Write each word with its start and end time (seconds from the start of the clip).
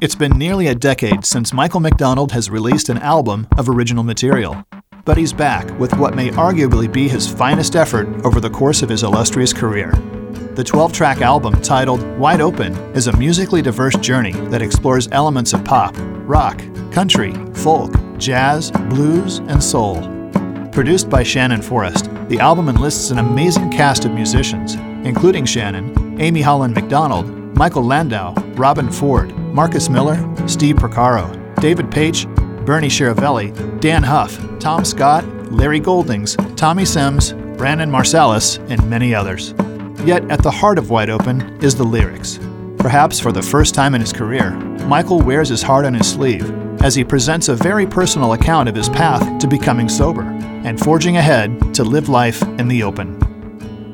It's 0.00 0.14
been 0.14 0.38
nearly 0.38 0.68
a 0.68 0.76
decade 0.76 1.24
since 1.24 1.52
Michael 1.52 1.80
McDonald 1.80 2.30
has 2.30 2.50
released 2.50 2.88
an 2.88 2.98
album 2.98 3.48
of 3.58 3.68
original 3.68 4.04
material. 4.04 4.64
But 5.04 5.16
he's 5.16 5.32
back 5.32 5.76
with 5.80 5.92
what 5.96 6.14
may 6.14 6.28
arguably 6.30 6.92
be 6.92 7.08
his 7.08 7.26
finest 7.26 7.74
effort 7.74 8.06
over 8.24 8.38
the 8.38 8.48
course 8.48 8.82
of 8.82 8.88
his 8.88 9.02
illustrious 9.02 9.52
career. 9.52 9.90
The 10.54 10.62
12 10.62 10.92
track 10.92 11.20
album, 11.20 11.60
titled 11.62 12.00
Wide 12.16 12.40
Open, 12.40 12.76
is 12.94 13.08
a 13.08 13.16
musically 13.16 13.60
diverse 13.60 13.96
journey 13.96 14.34
that 14.50 14.62
explores 14.62 15.08
elements 15.10 15.52
of 15.52 15.64
pop, 15.64 15.96
rock, 16.28 16.62
country, 16.92 17.34
folk, 17.54 17.92
jazz, 18.18 18.70
blues, 18.90 19.38
and 19.48 19.62
soul. 19.62 20.00
Produced 20.70 21.10
by 21.10 21.24
Shannon 21.24 21.60
Forrest, 21.60 22.08
the 22.28 22.38
album 22.38 22.68
enlists 22.68 23.10
an 23.10 23.18
amazing 23.18 23.72
cast 23.72 24.04
of 24.04 24.12
musicians, 24.12 24.76
including 25.04 25.44
Shannon, 25.44 26.20
Amy 26.20 26.40
Holland 26.40 26.74
McDonald, 26.74 27.26
Michael 27.56 27.82
Landau, 27.82 28.34
Robben 28.54 28.94
Ford, 28.94 29.34
Marcus 29.52 29.88
Miller, 29.88 30.16
Steve 30.46 30.76
Porcaro, 30.76 31.32
David 31.60 31.86
Paich, 31.86 32.26
Bernie 32.64 32.88
Chiaravalle, 32.88 33.80
Dann 33.80 34.02
Huff, 34.02 34.38
Tom 34.60 34.84
Scott, 34.84 35.24
Larry 35.50 35.80
Goldings, 35.80 36.36
Tommy 36.56 36.84
Sims, 36.84 37.32
Branford 37.56 37.88
Marsalis, 37.88 38.58
and 38.70 38.88
many 38.88 39.14
others. 39.14 39.54
Yet 40.04 40.30
at 40.30 40.42
the 40.42 40.50
heart 40.50 40.78
of 40.78 40.90
Wide 40.90 41.10
Open 41.10 41.40
is 41.62 41.74
the 41.74 41.84
lyrics. 41.84 42.38
Perhaps 42.78 43.18
for 43.18 43.32
the 43.32 43.42
first 43.42 43.74
time 43.74 43.94
in 43.94 44.00
his 44.00 44.12
career, 44.12 44.52
Michael 44.86 45.20
wears 45.20 45.48
his 45.48 45.62
heart 45.62 45.84
on 45.84 45.94
his 45.94 46.08
sleeve 46.08 46.48
as 46.80 46.94
he 46.94 47.02
presents 47.02 47.48
a 47.48 47.56
very 47.56 47.86
personal 47.86 48.34
account 48.34 48.68
of 48.68 48.74
his 48.74 48.88
path 48.88 49.38
to 49.40 49.48
becoming 49.48 49.88
sober 49.88 50.22
and 50.22 50.78
forging 50.78 51.16
ahead 51.16 51.74
to 51.74 51.82
live 51.82 52.08
life 52.08 52.42
in 52.42 52.68
the 52.68 52.82
open. 52.82 53.18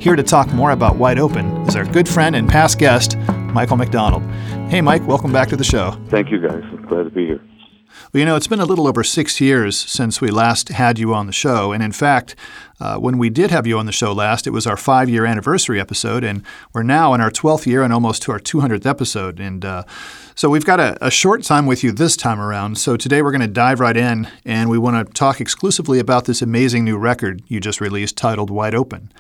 Here 0.01 0.17
to 0.17 0.23
talk 0.23 0.53
more 0.53 0.73
about 0.73 0.97
Wide 0.97 1.19
Open 1.19 1.47
is 1.67 1.77
our 1.77 1.87
good 1.87 2.09
friend 2.09 2.37
and 2.37 2.49
past 2.49 2.79
guest, 2.79 3.17
Michael 3.55 3.77
McDonald. 3.77 4.25
Hey, 4.69 4.81
Mike, 4.81 5.07
welcome 5.07 5.33
back 5.33 5.49
to 5.49 5.57
the 5.57 5.63
show. 5.63 5.93
Thank 6.09 6.33
you, 6.33 6.41
guys. 6.41 6.61
I'm 6.65 6.85
glad 6.87 7.05
to 7.05 7.11
be 7.11 7.27
here. 7.27 7.41
Well, 8.13 8.19
you 8.19 8.25
know, 8.25 8.35
it's 8.35 8.49
been 8.49 8.59
a 8.59 8.65
little 8.65 8.89
over 8.89 9.05
six 9.05 9.41
years 9.41 9.79
since 9.79 10.21
we 10.21 10.33
last 10.33 10.71
had 10.71 10.99
you 10.99 11.15
on 11.15 11.29
the 11.29 11.33
show. 11.33 11.71
And 11.71 11.81
in 11.81 11.93
fact, 11.93 12.35
uh, 12.81 12.99
when 12.99 13.17
we 13.17 13.31
did 13.31 13.53
have 13.53 13.65
you 13.65 13.79
on 13.79 13.87
the 13.87 13.93
show 13.93 14.13
last, 14.13 14.49
it 14.49 14.51
was 14.51 14.67
our 14.67 14.77
five 14.77 15.09
year 15.09 15.25
anniversary 15.25 15.81
episode. 15.81 16.25
And 16.25 16.43
we're 16.73 16.83
now 16.83 17.15
in 17.15 17.21
our 17.21 17.31
12th 17.31 17.65
year 17.65 17.85
and 17.85 17.93
almost 17.93 18.23
to 18.23 18.33
our 18.33 18.41
200th 18.41 18.87
episode. 18.87 19.39
And 19.39 19.65
uh, 19.65 19.85
so 20.35 20.51
we've 20.51 20.65
got 20.65 20.81
a, 20.81 20.99
a, 21.01 21.11
short 21.13 21.45
time 21.45 21.67
with 21.67 21.85
you 21.85 21.93
this 21.93 22.17
time 22.17 22.41
around. 22.41 22.79
So 22.79 22.97
today 22.97 23.23
we're 23.23 23.31
going 23.31 23.41
to 23.41 23.47
dive 23.47 23.79
right 23.79 23.97
in 23.97 24.29
and 24.45 24.69
we 24.69 24.79
want 24.79 25.07
to 25.07 25.13
talk 25.13 25.41
exclusively 25.41 26.01
about 26.01 26.25
this 26.25 26.43
amazing 26.43 26.85
new 26.85 26.99
record 26.99 27.43
you 27.47 27.61
just 27.61 27.81
released 27.81 28.17
titled 28.17 28.51
Wide 28.51 28.75
Open. 28.75 29.13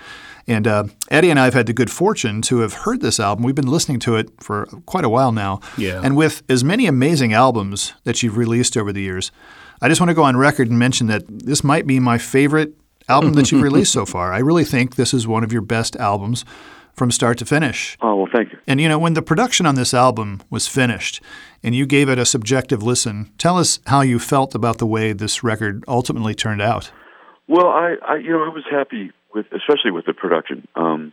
And 0.46 0.66
uh, 0.66 0.84
Eddie 1.10 1.30
and 1.30 1.38
I 1.38 1.44
have 1.44 1.54
had 1.54 1.66
the 1.66 1.72
good 1.72 1.90
fortune 1.90 2.42
to 2.42 2.58
have 2.58 2.72
heard 2.72 3.00
this 3.00 3.18
album. 3.18 3.44
We've 3.44 3.54
been 3.54 3.66
listening 3.66 3.98
to 4.00 4.16
it 4.16 4.30
for 4.40 4.66
quite 4.86 5.04
a 5.04 5.08
while 5.08 5.32
now. 5.32 5.60
Yeah. 5.78 6.00
And 6.02 6.16
with 6.16 6.42
as 6.48 6.62
many 6.62 6.86
amazing 6.86 7.32
albums 7.32 7.94
that 8.04 8.22
you've 8.22 8.36
released 8.36 8.76
over 8.76 8.92
the 8.92 9.00
years, 9.00 9.32
I 9.80 9.88
just 9.88 10.00
want 10.00 10.10
to 10.10 10.14
go 10.14 10.22
on 10.22 10.36
record 10.36 10.68
and 10.68 10.78
mention 10.78 11.06
that 11.08 11.24
this 11.28 11.64
might 11.64 11.86
be 11.86 11.98
my 11.98 12.18
favorite 12.18 12.74
album 13.08 13.34
that 13.34 13.50
you've 13.50 13.62
released 13.70 13.92
so 13.92 14.04
far. 14.06 14.32
I 14.32 14.38
really 14.38 14.64
think 14.64 14.96
this 14.96 15.14
is 15.14 15.26
one 15.26 15.44
of 15.44 15.52
your 15.52 15.62
best 15.62 15.96
albums 15.96 16.44
from 16.94 17.10
start 17.10 17.38
to 17.38 17.44
finish. 17.44 17.98
Oh, 18.00 18.16
well, 18.16 18.28
thank 18.32 18.52
you. 18.52 18.58
And 18.66 18.80
you 18.80 18.88
know, 18.88 18.98
when 18.98 19.14
the 19.14 19.22
production 19.22 19.66
on 19.66 19.74
this 19.74 19.92
album 19.92 20.42
was 20.48 20.68
finished 20.68 21.20
and 21.62 21.74
you 21.74 21.86
gave 21.86 22.08
it 22.08 22.18
a 22.18 22.24
subjective 22.24 22.82
listen, 22.82 23.32
tell 23.36 23.58
us 23.58 23.80
how 23.86 24.00
you 24.00 24.18
felt 24.18 24.54
about 24.54 24.78
the 24.78 24.86
way 24.86 25.12
this 25.12 25.42
record 25.42 25.84
ultimately 25.88 26.34
turned 26.34 26.62
out. 26.62 26.92
Well, 27.48 27.66
I, 27.66 27.96
I 28.06 28.16
you 28.16 28.30
know, 28.30 28.44
I 28.44 28.48
was 28.48 28.64
happy 28.70 29.12
with 29.34 29.46
especially 29.52 29.90
with 29.90 30.06
the 30.06 30.14
production. 30.14 30.66
Um, 30.74 31.12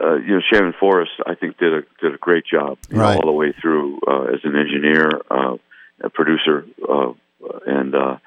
uh, 0.00 0.14
you 0.14 0.34
know, 0.34 0.40
Shannon 0.52 0.74
Forrest, 0.78 1.10
I 1.26 1.34
think 1.34 1.58
did 1.58 1.74
a 1.74 1.82
did 2.00 2.14
a 2.14 2.18
great 2.18 2.44
job 2.46 2.78
right. 2.90 3.14
know, 3.14 3.20
all 3.20 3.26
the 3.26 3.32
way 3.32 3.52
through 3.60 3.98
uh, 4.06 4.24
as 4.24 4.40
an 4.44 4.54
engineer, 4.54 5.10
uh, 5.30 5.56
a 6.00 6.10
producer, 6.10 6.64
uh, 6.88 7.12
and 7.66 7.94
uh, 7.94 8.18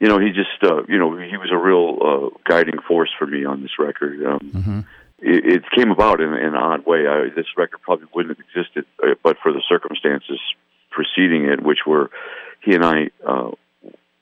you 0.00 0.08
know, 0.08 0.18
he 0.18 0.30
just 0.30 0.62
uh, 0.62 0.82
you 0.88 0.98
know 0.98 1.16
he 1.16 1.36
was 1.36 1.50
a 1.52 1.56
real 1.56 1.98
uh, 2.02 2.38
guiding 2.48 2.80
force 2.88 3.10
for 3.18 3.26
me 3.26 3.44
on 3.44 3.62
this 3.62 3.78
record. 3.78 4.24
Um, 4.26 4.40
mm-hmm. 4.40 4.80
it, 5.20 5.54
it 5.54 5.62
came 5.70 5.90
about 5.90 6.20
in, 6.20 6.32
in 6.32 6.48
an 6.48 6.54
odd 6.56 6.84
way. 6.86 7.06
I, 7.06 7.28
this 7.36 7.46
record 7.56 7.82
probably 7.82 8.08
wouldn't 8.14 8.36
have 8.36 8.44
existed, 8.44 8.84
uh, 9.02 9.14
but 9.22 9.36
for 9.42 9.52
the 9.52 9.62
circumstances 9.68 10.40
preceding 10.90 11.44
it, 11.44 11.62
which 11.62 11.86
were 11.86 12.10
he 12.64 12.74
and 12.74 12.84
I 12.84 13.10
uh, 13.24 13.50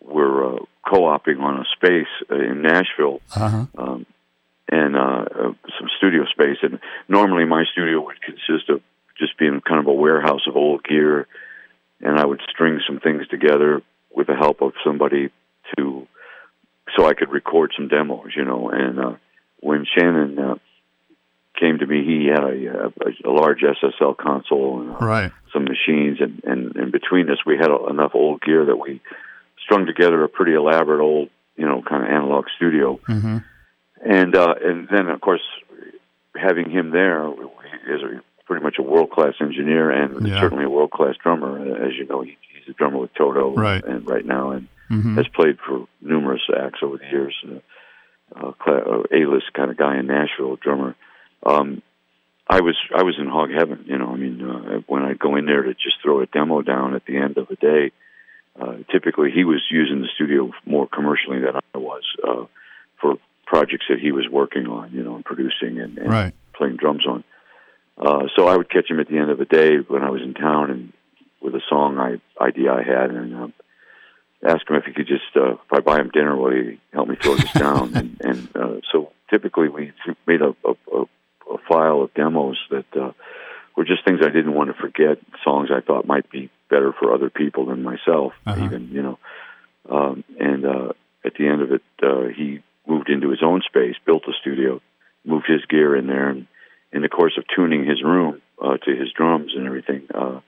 were 0.09 0.55
uh, 0.55 0.59
co-oping 0.89 1.39
on 1.39 1.61
a 1.61 1.65
space 1.77 2.09
uh, 2.31 2.35
in 2.35 2.63
Nashville, 2.63 3.21
uh-huh. 3.35 3.67
um, 3.77 4.07
and 4.71 4.97
uh, 4.97 5.25
uh, 5.25 5.53
some 5.79 5.89
studio 5.99 6.25
space. 6.27 6.59
And 6.63 6.81
normally, 7.09 7.45
my 7.45 7.65
studio 7.73 8.05
would 8.05 8.21
consist 8.23 8.69
of 8.69 8.81
just 9.19 9.39
being 9.39 9.61
kind 9.61 9.81
of 9.81 9.87
a 9.87 9.93
warehouse 9.93 10.47
of 10.47 10.57
old 10.57 10.85
gear, 10.85 11.27
and 12.01 12.19
I 12.19 12.25
would 12.25 12.41
string 12.51 12.81
some 12.87 13.01
things 13.01 13.27
together 13.29 13.83
with 14.15 14.27
the 14.27 14.37
help 14.37 14.63
of 14.63 14.73
somebody 14.85 15.31
to, 15.77 16.07
so 16.97 17.07
I 17.07 17.15
could 17.15 17.31
record 17.31 17.73
some 17.77 17.89
demos, 17.89 18.33
you 18.37 18.45
know. 18.45 18.71
And 18.71 18.99
uh, 18.99 19.13
when 19.61 19.85
Shannon 19.85 20.39
uh, 20.39 20.55
came 21.59 21.79
to 21.79 21.87
me, 21.87 22.05
he 22.05 22.27
had 22.27 22.45
a, 22.45 22.91
a, 23.27 23.29
a 23.29 23.33
large 23.33 23.61
SSL 23.61 24.17
console 24.17 24.81
and 24.81 24.91
uh, 24.93 24.99
right. 24.99 25.33
some 25.53 25.65
machines, 25.65 26.19
and, 26.21 26.43
and, 26.45 26.77
and 26.77 26.93
between 26.93 27.29
us, 27.31 27.39
we 27.45 27.57
had 27.57 27.71
enough 27.91 28.13
old 28.15 28.41
gear 28.43 28.67
that 28.67 28.77
we 28.77 29.01
strung 29.69 29.85
together 29.85 30.25
a 30.25 30.29
pretty 30.29 30.55
elaborate 30.55 31.03
old, 31.03 31.29
you 31.57 31.67
know, 31.67 31.83
kind 31.83 32.03
of 32.03 32.09
analog 32.09 32.47
studio. 32.57 32.99
Mm-hmm. 33.07 33.39
And 34.05 34.35
uh, 34.35 34.55
and 34.63 34.89
then 34.91 35.09
of 35.09 35.21
course 35.21 35.43
having 36.35 36.71
him 36.71 36.91
there 36.91 37.29
is 37.29 38.03
a, 38.03 38.23
pretty 38.47 38.65
much 38.65 38.77
a 38.79 38.83
world 38.83 39.11
class 39.11 39.35
engineer 39.41 39.91
and 39.91 40.27
yeah. 40.27 40.41
certainly 40.41 40.65
a 40.65 40.71
world 40.71 40.91
class 40.91 41.15
drummer. 41.23 41.85
As 41.85 41.93
you 41.97 42.07
know, 42.07 42.23
he, 42.23 42.39
he's 42.55 42.69
a 42.69 42.73
drummer 42.73 42.99
with 42.99 43.13
Toto 43.15 43.55
right. 43.55 43.85
and 43.85 44.09
right 44.09 44.25
now 44.25 44.53
and 44.53 44.69
mm-hmm. 44.91 45.17
has 45.17 45.27
played 45.29 45.59
for 45.67 45.87
numerous 46.01 46.43
acts 46.57 46.79
over 46.83 46.97
the 46.97 47.07
years. 47.11 47.35
Uh, 47.45 48.53
uh, 48.67 49.03
A 49.13 49.27
list 49.27 49.53
kind 49.55 49.71
of 49.71 49.77
guy 49.77 49.99
in 49.99 50.07
Nashville, 50.07 50.57
drummer. 50.57 50.95
Um, 51.45 51.83
I 52.49 52.61
was 52.61 52.77
I 52.97 53.03
was 53.03 53.17
in 53.19 53.27
hog 53.27 53.51
heaven, 53.51 53.85
you 53.87 53.99
know. 53.99 54.09
I 54.09 54.17
mean, 54.17 54.41
uh, 54.43 54.81
when 54.87 55.03
I 55.03 55.13
go 55.13 55.37
in 55.37 55.45
there 55.45 55.63
to 55.63 55.75
just 55.75 55.97
throw 56.03 56.23
a 56.23 56.27
demo 56.27 56.63
down 56.63 56.95
at 56.95 57.05
the 57.05 57.19
end 57.19 57.37
of 57.37 57.49
the 57.49 57.57
day, 57.57 57.93
uh, 58.61 58.77
typically 58.91 59.31
he 59.31 59.45
was 59.45 59.63
using 59.71 60.01
the 60.01 60.09
studio 60.15 60.51
more 60.67 60.87
commercially 60.87 61.39
than 61.41 61.57
I 61.57 61.79
was 61.79 62.03
uh, 62.27 62.45
for 63.01 63.17
projects 63.47 63.87
that 63.89 63.99
he 63.99 64.13
was 64.13 64.27
working 64.31 64.67
on, 64.67 64.93
you 64.93 65.03
know, 65.03 65.17
and 65.17 65.25
producing 65.25 65.81
and, 65.81 65.99
and 65.99 66.11
right. 66.11 66.35
playing 66.55 66.77
drums 66.77 67.07
on. 67.07 67.25
Uh, 67.97 68.27
so 68.37 68.47
I 68.47 68.57
would 68.57 68.71
catch 68.71 68.91
him 68.91 69.01
at 69.01 69.09
the 69.09 69.19
end 69.19 69.31
of 69.31 69.39
the 69.39 69.45
day 69.45 69.77
when 69.87 70.03
I 70.03 70.11
was 70.11 70.23
in 70.23 70.35
town 70.35 70.71
and 70.71 70.93
with 71.41 71.55
a 71.55 71.63
song 71.69 71.99
I, 71.99 72.21
idea 72.43 72.73
I 72.73 72.83
had 72.83 73.11
and 73.11 73.35
uh, 73.35 73.49
ask 74.45 74.69
him 74.69 74.77
if 74.77 74.85
he 74.85 74.93
could 74.93 75.07
just, 75.07 75.37
uh, 75.37 75.53
if 75.53 75.73
I 75.73 75.81
buy 75.81 76.01
him 76.01 76.11
dinner, 76.13 76.37
will 76.37 76.53
he 76.53 76.81
help 76.93 77.09
me 77.09 77.17
throw 77.17 77.37
this 77.37 77.53
down? 77.55 77.97
and 77.97 78.21
and 78.21 78.57
uh, 78.57 78.81
so 78.93 79.13
typically 79.31 79.69
we 79.69 79.93
made 80.27 80.43
a, 80.43 80.55
a, 80.65 80.97
a, 80.97 81.03
a 81.55 81.59
file 81.69 82.03
of 82.03 82.15
demos 82.15 82.59
that 82.71 82.87
uh, 82.97 83.13
were 83.77 83.85
just 83.85 84.05
things 84.05 84.21
I 84.23 84.31
didn't 84.31 84.55
want 84.55 84.71
to 84.71 84.81
forget, 84.81 85.19
songs 85.45 85.71
I 85.73 85.81
thought 85.81 86.07
might 86.07 86.29
be 86.31 86.51
better 86.69 86.93
for 86.99 87.13
other 87.13 87.31
people 87.31 87.67
than 87.67 87.83
myself, 87.83 88.33
uh-huh. 88.47 88.65
even 88.65 88.89
you 88.91 89.03
know. 89.03 89.19
Um, 89.91 90.25
and 90.39 90.67
uh, 90.67 90.93
at 91.25 91.35
the 91.39 91.47
end 91.47 91.63
of 91.63 91.73
it, 91.73 91.83
uh, 92.03 92.29
he 92.37 92.61
moved 92.87 93.09
into 93.09 93.31
his 93.31 93.43
own 93.43 93.63
space, 93.67 93.97
built 94.05 94.25
a 94.29 94.33
studio, 94.41 94.81
moved 95.25 95.47
his 95.47 95.65
gear 95.67 95.97
in 95.97 96.07
there, 96.07 96.29
and 96.29 96.47
in 96.93 97.03
the 97.03 97.09
course 97.09 97.39
of 97.39 97.45
tuning 97.55 97.85
his 97.85 98.03
room 98.03 98.41
uh, 98.63 98.77
to 98.79 98.97
his 98.97 99.13
drums 99.13 99.53
and 99.57 99.67
everything, 99.67 100.07
uh, 100.15 100.41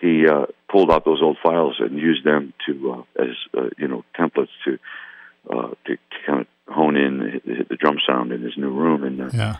he 0.00 0.26
uh, 0.26 0.46
pulled 0.70 0.90
out 0.90 1.04
those 1.04 1.22
old 1.22 1.36
files 1.42 1.76
and 1.78 1.98
used 1.98 2.24
them 2.24 2.54
to 2.66 2.92
uh, 2.92 3.22
as 3.22 3.36
uh, 3.56 3.68
you 3.76 3.88
know 3.88 4.04
templates 4.18 4.48
to 4.64 4.78
uh, 5.50 5.68
to, 5.86 5.96
to 5.96 6.16
kind 6.26 6.40
of 6.40 6.46
hone 6.74 6.96
in 6.96 7.40
the, 7.44 7.66
the 7.68 7.76
drum 7.76 7.98
sound 8.06 8.32
in 8.32 8.42
his 8.42 8.56
new 8.56 8.70
room. 8.70 9.04
And 9.04 9.20
uh, 9.20 9.30
yeah. 9.32 9.56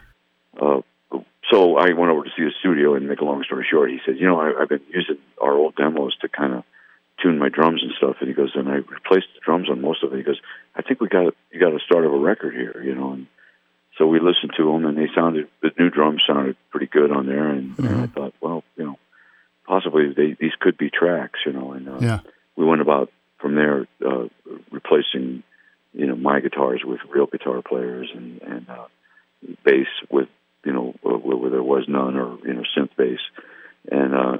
I 1.80 1.94
went 1.94 2.12
over 2.12 2.24
to 2.24 2.30
see 2.36 2.44
the 2.44 2.52
studio, 2.60 2.94
and 2.94 3.08
make 3.08 3.20
a 3.20 3.24
long 3.24 3.42
story 3.44 3.66
short, 3.68 3.90
he 3.90 4.00
said, 4.04 4.18
"You 4.18 4.26
know, 4.26 4.38
I, 4.38 4.60
I've 4.60 4.68
been 4.68 4.82
using 4.90 5.16
our 5.40 5.54
old 5.54 5.76
demos 5.76 6.14
to 6.20 6.28
kind 6.28 6.52
of 6.52 6.64
tune 7.22 7.38
my 7.38 7.48
drums 7.48 7.82
and 7.82 7.92
stuff." 7.96 8.16
And 8.20 8.28
he 8.28 8.34
goes, 8.34 8.52
"And 8.54 8.68
I 8.68 8.76
replaced 8.76 9.28
the 9.34 9.40
drums 9.42 9.70
on 9.70 9.80
most 9.80 10.04
of 10.04 10.12
it." 10.12 10.18
He 10.18 10.22
goes, 10.22 10.40
"I 10.76 10.82
think 10.82 11.00
we 11.00 11.08
got 11.08 11.34
you 11.50 11.58
got 11.58 11.72
a 11.72 11.80
start 11.80 12.04
of 12.04 12.12
a 12.12 12.18
record 12.18 12.54
here, 12.54 12.82
you 12.84 12.94
know." 12.94 13.12
And 13.12 13.26
so 13.96 14.06
we 14.06 14.20
listened 14.20 14.52
to 14.58 14.64
them, 14.64 14.84
and 14.84 14.98
they 14.98 15.08
sounded 15.14 15.48
the 15.62 15.70
new 15.78 15.88
drums 15.88 16.22
sounded 16.26 16.56
pretty 16.70 16.86
good 16.86 17.10
on 17.10 17.24
there, 17.26 17.48
and, 17.48 17.74
mm-hmm. 17.74 17.86
and 17.86 18.00
I 18.02 18.06
thought, 18.08 18.34
well, 18.42 18.62
you 18.76 18.84
know, 18.84 18.98
possibly 19.66 20.12
they, 20.14 20.36
these 20.38 20.54
could 20.60 20.76
be 20.76 20.90
tracks, 20.90 21.40
you 21.46 21.52
know. 21.52 21.72
And 21.72 21.88
uh, 21.88 21.98
yeah. 22.00 22.20
we 22.56 22.66
went 22.66 22.82
about 22.82 23.10
from 23.38 23.54
there 23.54 23.86
uh, 24.04 24.28
replacing, 24.70 25.42
you 25.94 26.06
know, 26.06 26.16
my 26.16 26.40
guitars 26.40 26.82
with 26.84 27.00
real 27.08 27.26
guitar 27.26 27.62
players 27.62 28.10
and 28.14 28.42
and 28.42 28.68
uh, 28.68 28.86
bass 29.64 29.88
with 30.10 30.28
you 30.64 30.72
know, 30.72 30.94
where, 31.02 31.16
where 31.16 31.50
there 31.50 31.62
was 31.62 31.84
none, 31.88 32.16
or 32.16 32.38
you 32.44 32.54
know, 32.54 32.62
synth 32.76 32.90
bass, 32.96 33.20
and 33.90 34.14
uh, 34.14 34.36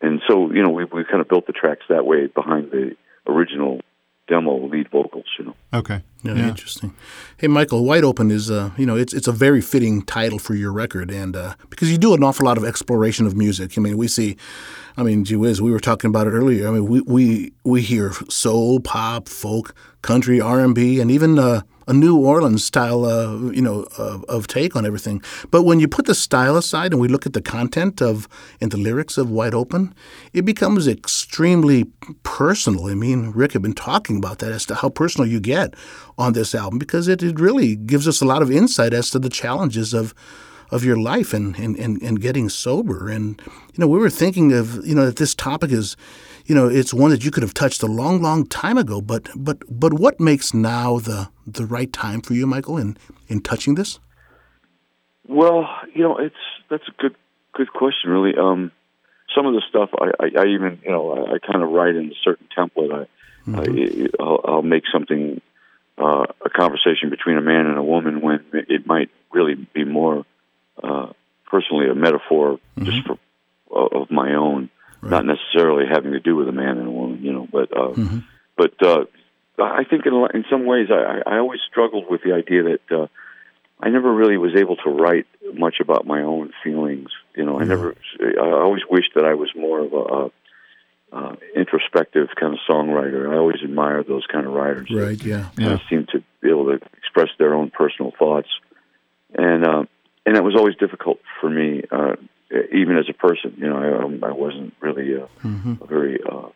and 0.00 0.20
so 0.28 0.52
you 0.52 0.62
know, 0.62 0.70
we 0.70 0.84
we 0.84 1.04
kind 1.04 1.20
of 1.20 1.28
built 1.40 1.46
the 1.46 1.52
tracks 1.52 1.86
that 1.88 2.06
way 2.06 2.26
behind 2.26 2.70
the 2.70 2.96
original 3.26 3.80
demo 4.28 4.66
lead 4.68 4.90
vocals. 4.90 5.26
You 5.38 5.46
know. 5.46 5.54
Okay. 5.72 6.02
Yeah, 6.22 6.34
yeah, 6.34 6.48
interesting. 6.48 6.94
Hey, 7.38 7.48
Michael, 7.48 7.84
Wide 7.84 8.04
Open 8.04 8.30
is, 8.30 8.50
uh, 8.50 8.70
you 8.76 8.84
know, 8.84 8.94
it's 8.94 9.14
it's 9.14 9.26
a 9.26 9.32
very 9.32 9.62
fitting 9.62 10.02
title 10.02 10.38
for 10.38 10.54
your 10.54 10.72
record, 10.72 11.10
and 11.10 11.34
uh, 11.34 11.54
because 11.70 11.90
you 11.90 11.96
do 11.96 12.12
an 12.14 12.22
awful 12.22 12.44
lot 12.44 12.58
of 12.58 12.64
exploration 12.64 13.26
of 13.26 13.36
music. 13.36 13.78
I 13.78 13.80
mean, 13.80 13.96
we 13.96 14.06
see, 14.06 14.36
I 14.98 15.02
mean, 15.02 15.24
gee 15.24 15.36
whiz, 15.36 15.62
we 15.62 15.70
were 15.70 15.80
talking 15.80 16.08
about 16.08 16.26
it 16.26 16.32
earlier. 16.32 16.68
I 16.68 16.72
mean, 16.72 16.86
we 16.86 17.00
we 17.00 17.52
we 17.64 17.80
hear 17.80 18.12
soul, 18.28 18.80
pop, 18.80 19.28
folk, 19.28 19.74
country, 20.02 20.40
R 20.40 20.60
and 20.60 20.74
B, 20.74 21.00
and 21.00 21.10
even 21.10 21.38
uh, 21.38 21.62
a 21.90 21.92
New 21.92 22.16
Orleans 22.16 22.64
style, 22.64 23.04
uh, 23.04 23.50
you 23.50 23.60
know, 23.60 23.82
of, 23.98 24.24
of, 24.24 24.46
take 24.46 24.76
on 24.76 24.86
everything. 24.86 25.20
But 25.50 25.64
when 25.64 25.80
you 25.80 25.88
put 25.88 26.06
the 26.06 26.14
style 26.14 26.56
aside 26.56 26.92
and 26.92 27.00
we 27.00 27.08
look 27.08 27.26
at 27.26 27.32
the 27.32 27.42
content 27.42 28.00
of 28.00 28.28
and 28.60 28.70
the 28.70 28.76
lyrics 28.76 29.18
of 29.18 29.28
Wide 29.28 29.54
Open, 29.54 29.92
it 30.32 30.44
becomes 30.44 30.86
extremely 30.86 31.86
personal. 32.22 32.86
I 32.86 32.94
mean, 32.94 33.32
Rick 33.32 33.54
had 33.54 33.62
been 33.62 33.74
talking 33.74 34.18
about 34.18 34.38
that 34.38 34.52
as 34.52 34.64
to 34.66 34.76
how 34.76 34.88
personal 34.88 35.28
you 35.28 35.40
get 35.40 35.74
on 36.16 36.32
this 36.32 36.54
album 36.54 36.78
because 36.78 37.08
it, 37.08 37.24
it 37.24 37.40
really 37.40 37.74
gives 37.74 38.06
us 38.06 38.20
a 38.20 38.24
lot 38.24 38.40
of 38.40 38.52
insight 38.52 38.94
as 38.94 39.10
to 39.10 39.18
the 39.18 39.28
challenges 39.28 39.92
of 39.92 40.14
of 40.70 40.84
your 40.84 40.96
life 40.96 41.34
and, 41.34 41.56
and, 41.56 41.76
and, 41.76 42.00
and 42.00 42.20
getting 42.20 42.48
sober. 42.48 43.08
And, 43.08 43.42
you 43.44 43.78
know, 43.78 43.88
we 43.88 43.98
were 43.98 44.08
thinking 44.08 44.52
of, 44.52 44.86
you 44.86 44.94
know, 44.94 45.06
that 45.06 45.16
this 45.16 45.34
topic 45.34 45.72
is 45.72 45.96
you 46.50 46.56
know, 46.56 46.66
it's 46.66 46.92
one 46.92 47.12
that 47.12 47.24
you 47.24 47.30
could 47.30 47.44
have 47.44 47.54
touched 47.54 47.80
a 47.80 47.86
long, 47.86 48.20
long 48.20 48.44
time 48.44 48.76
ago. 48.76 49.00
But 49.00 49.28
but 49.36 49.58
but 49.70 49.92
what 49.92 50.18
makes 50.18 50.52
now 50.52 50.98
the 50.98 51.28
the 51.46 51.64
right 51.64 51.92
time 51.92 52.20
for 52.20 52.34
you, 52.34 52.44
Michael, 52.44 52.76
in 52.76 52.96
in 53.28 53.40
touching 53.40 53.76
this? 53.76 54.00
Well, 55.28 55.68
you 55.94 56.02
know, 56.02 56.18
it's 56.18 56.34
that's 56.68 56.88
a 56.88 56.92
good 57.00 57.14
good 57.52 57.72
question, 57.72 58.10
really. 58.10 58.36
Um, 58.36 58.72
some 59.32 59.46
of 59.46 59.54
the 59.54 59.62
stuff 59.68 59.90
I, 59.96 60.10
I, 60.18 60.42
I 60.42 60.46
even 60.46 60.80
you 60.82 60.90
know 60.90 61.12
I, 61.12 61.34
I 61.34 61.38
kind 61.38 61.62
of 61.62 61.70
write 61.70 61.94
in 61.94 62.06
a 62.06 62.18
certain 62.24 62.48
template. 62.58 62.92
I, 62.92 63.48
mm-hmm. 63.48 64.18
I 64.18 64.24
I'll, 64.24 64.40
I'll 64.44 64.62
make 64.62 64.82
something 64.92 65.40
uh, 65.98 66.24
a 66.44 66.50
conversation 66.50 67.10
between 67.10 67.38
a 67.38 67.42
man 67.42 67.66
and 67.66 67.78
a 67.78 67.84
woman 67.84 68.22
when 68.22 68.44
it 68.52 68.88
might 68.88 69.10
really 69.32 69.54
be 69.54 69.84
more 69.84 70.26
uh, 70.82 71.12
personally 71.46 71.88
a 71.88 71.94
metaphor 71.94 72.58
mm-hmm. 72.76 72.86
just 72.86 73.06
for 73.06 73.18
uh, 73.72 74.00
of 74.00 74.10
my 74.10 74.34
own 74.34 74.68
right. 75.00 75.10
not 75.10 75.24
necessarily 75.26 75.84
having 75.90 76.12
to 76.12 76.20
do 76.20 76.36
with 76.36 76.48
a 76.48 76.52
man 76.52 76.78
and 76.78 76.86
a 76.86 76.90
woman, 76.90 77.22
you 77.22 77.32
know. 77.32 77.48
But 77.50 77.76
uh, 77.76 77.92
mm-hmm. 77.92 78.18
but 78.56 78.74
uh, 78.82 79.04
I 79.58 79.84
think 79.84 80.06
in 80.06 80.14
in 80.34 80.44
some 80.50 80.66
ways 80.66 80.88
I, 80.90 81.22
I 81.26 81.38
always 81.38 81.60
struggled 81.70 82.10
with 82.10 82.22
the 82.22 82.32
idea 82.32 82.62
that 82.62 82.96
uh, 82.96 83.06
I 83.80 83.90
never 83.90 84.12
really 84.12 84.36
was 84.36 84.54
able 84.56 84.76
to 84.76 84.90
write 84.90 85.26
much 85.54 85.76
about 85.80 86.06
my 86.06 86.22
own 86.22 86.52
feelings. 86.62 87.10
You 87.36 87.44
know, 87.44 87.60
I 87.60 87.64
never. 87.64 87.94
I 88.20 88.50
always 88.50 88.82
wished 88.90 89.12
that 89.14 89.24
I 89.24 89.34
was 89.34 89.50
more 89.54 89.80
of 89.80 89.92
a. 89.92 89.96
a 89.96 90.30
uh, 91.12 91.34
introspective 91.56 92.28
kind 92.38 92.54
of 92.54 92.60
songwriter. 92.68 93.28
I 93.28 93.36
always 93.36 93.56
admired 93.64 94.06
those 94.06 94.24
kind 94.30 94.46
of 94.46 94.52
writers. 94.52 94.88
Right. 94.92 95.20
Yeah. 95.20 95.48
yeah. 95.58 95.78
seem 95.88 96.06
to 96.12 96.22
be 96.40 96.50
able 96.50 96.66
to 96.66 96.78
express 96.96 97.30
their 97.38 97.54
own 97.54 97.70
personal 97.70 98.12
thoughts, 98.16 98.48
and 99.34 99.66
uh, 99.66 99.84
and 100.24 100.36
it 100.36 100.44
was 100.44 100.54
always 100.54 100.76
difficult 100.76 101.18
for 101.40 101.50
me. 101.50 101.82
Uh, 101.90 102.14
even 102.72 102.96
as 102.96 103.06
a 103.08 103.12
person. 103.12 103.54
You 103.58 103.68
know, 103.68 103.76
I, 103.76 104.28
I 104.28 104.32
wasn't 104.32 104.74
really 104.80 105.14
a, 105.14 105.28
mm-hmm. 105.44 105.74
a 105.80 105.86
very 105.86 106.20
uh, 106.22 106.48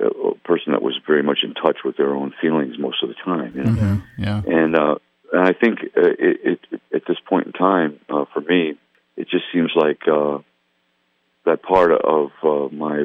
a 0.00 0.34
person 0.44 0.72
that 0.72 0.82
was 0.82 0.98
very 1.06 1.22
much 1.22 1.38
in 1.42 1.54
touch 1.54 1.78
with 1.84 1.96
their 1.96 2.14
own 2.14 2.32
feelings 2.40 2.78
most 2.78 3.02
of 3.02 3.08
the 3.08 3.14
time. 3.14 3.52
You 3.54 3.64
know? 3.64 3.70
mm-hmm. 3.70 4.22
Yeah, 4.22 4.42
and 4.46 4.76
uh, 4.76 4.96
and 5.32 5.42
I 5.42 5.52
think 5.52 5.80
uh, 5.96 6.14
it, 6.18 6.60
it, 6.70 6.80
at 6.94 7.02
this 7.06 7.18
point 7.28 7.46
in 7.46 7.52
time, 7.52 8.00
uh, 8.08 8.24
for 8.32 8.40
me, 8.40 8.78
it 9.16 9.28
just 9.28 9.44
seems 9.52 9.72
like 9.74 10.00
uh, 10.06 10.38
that 11.44 11.62
part 11.62 11.92
of 11.92 12.30
uh, 12.42 12.74
my 12.74 13.04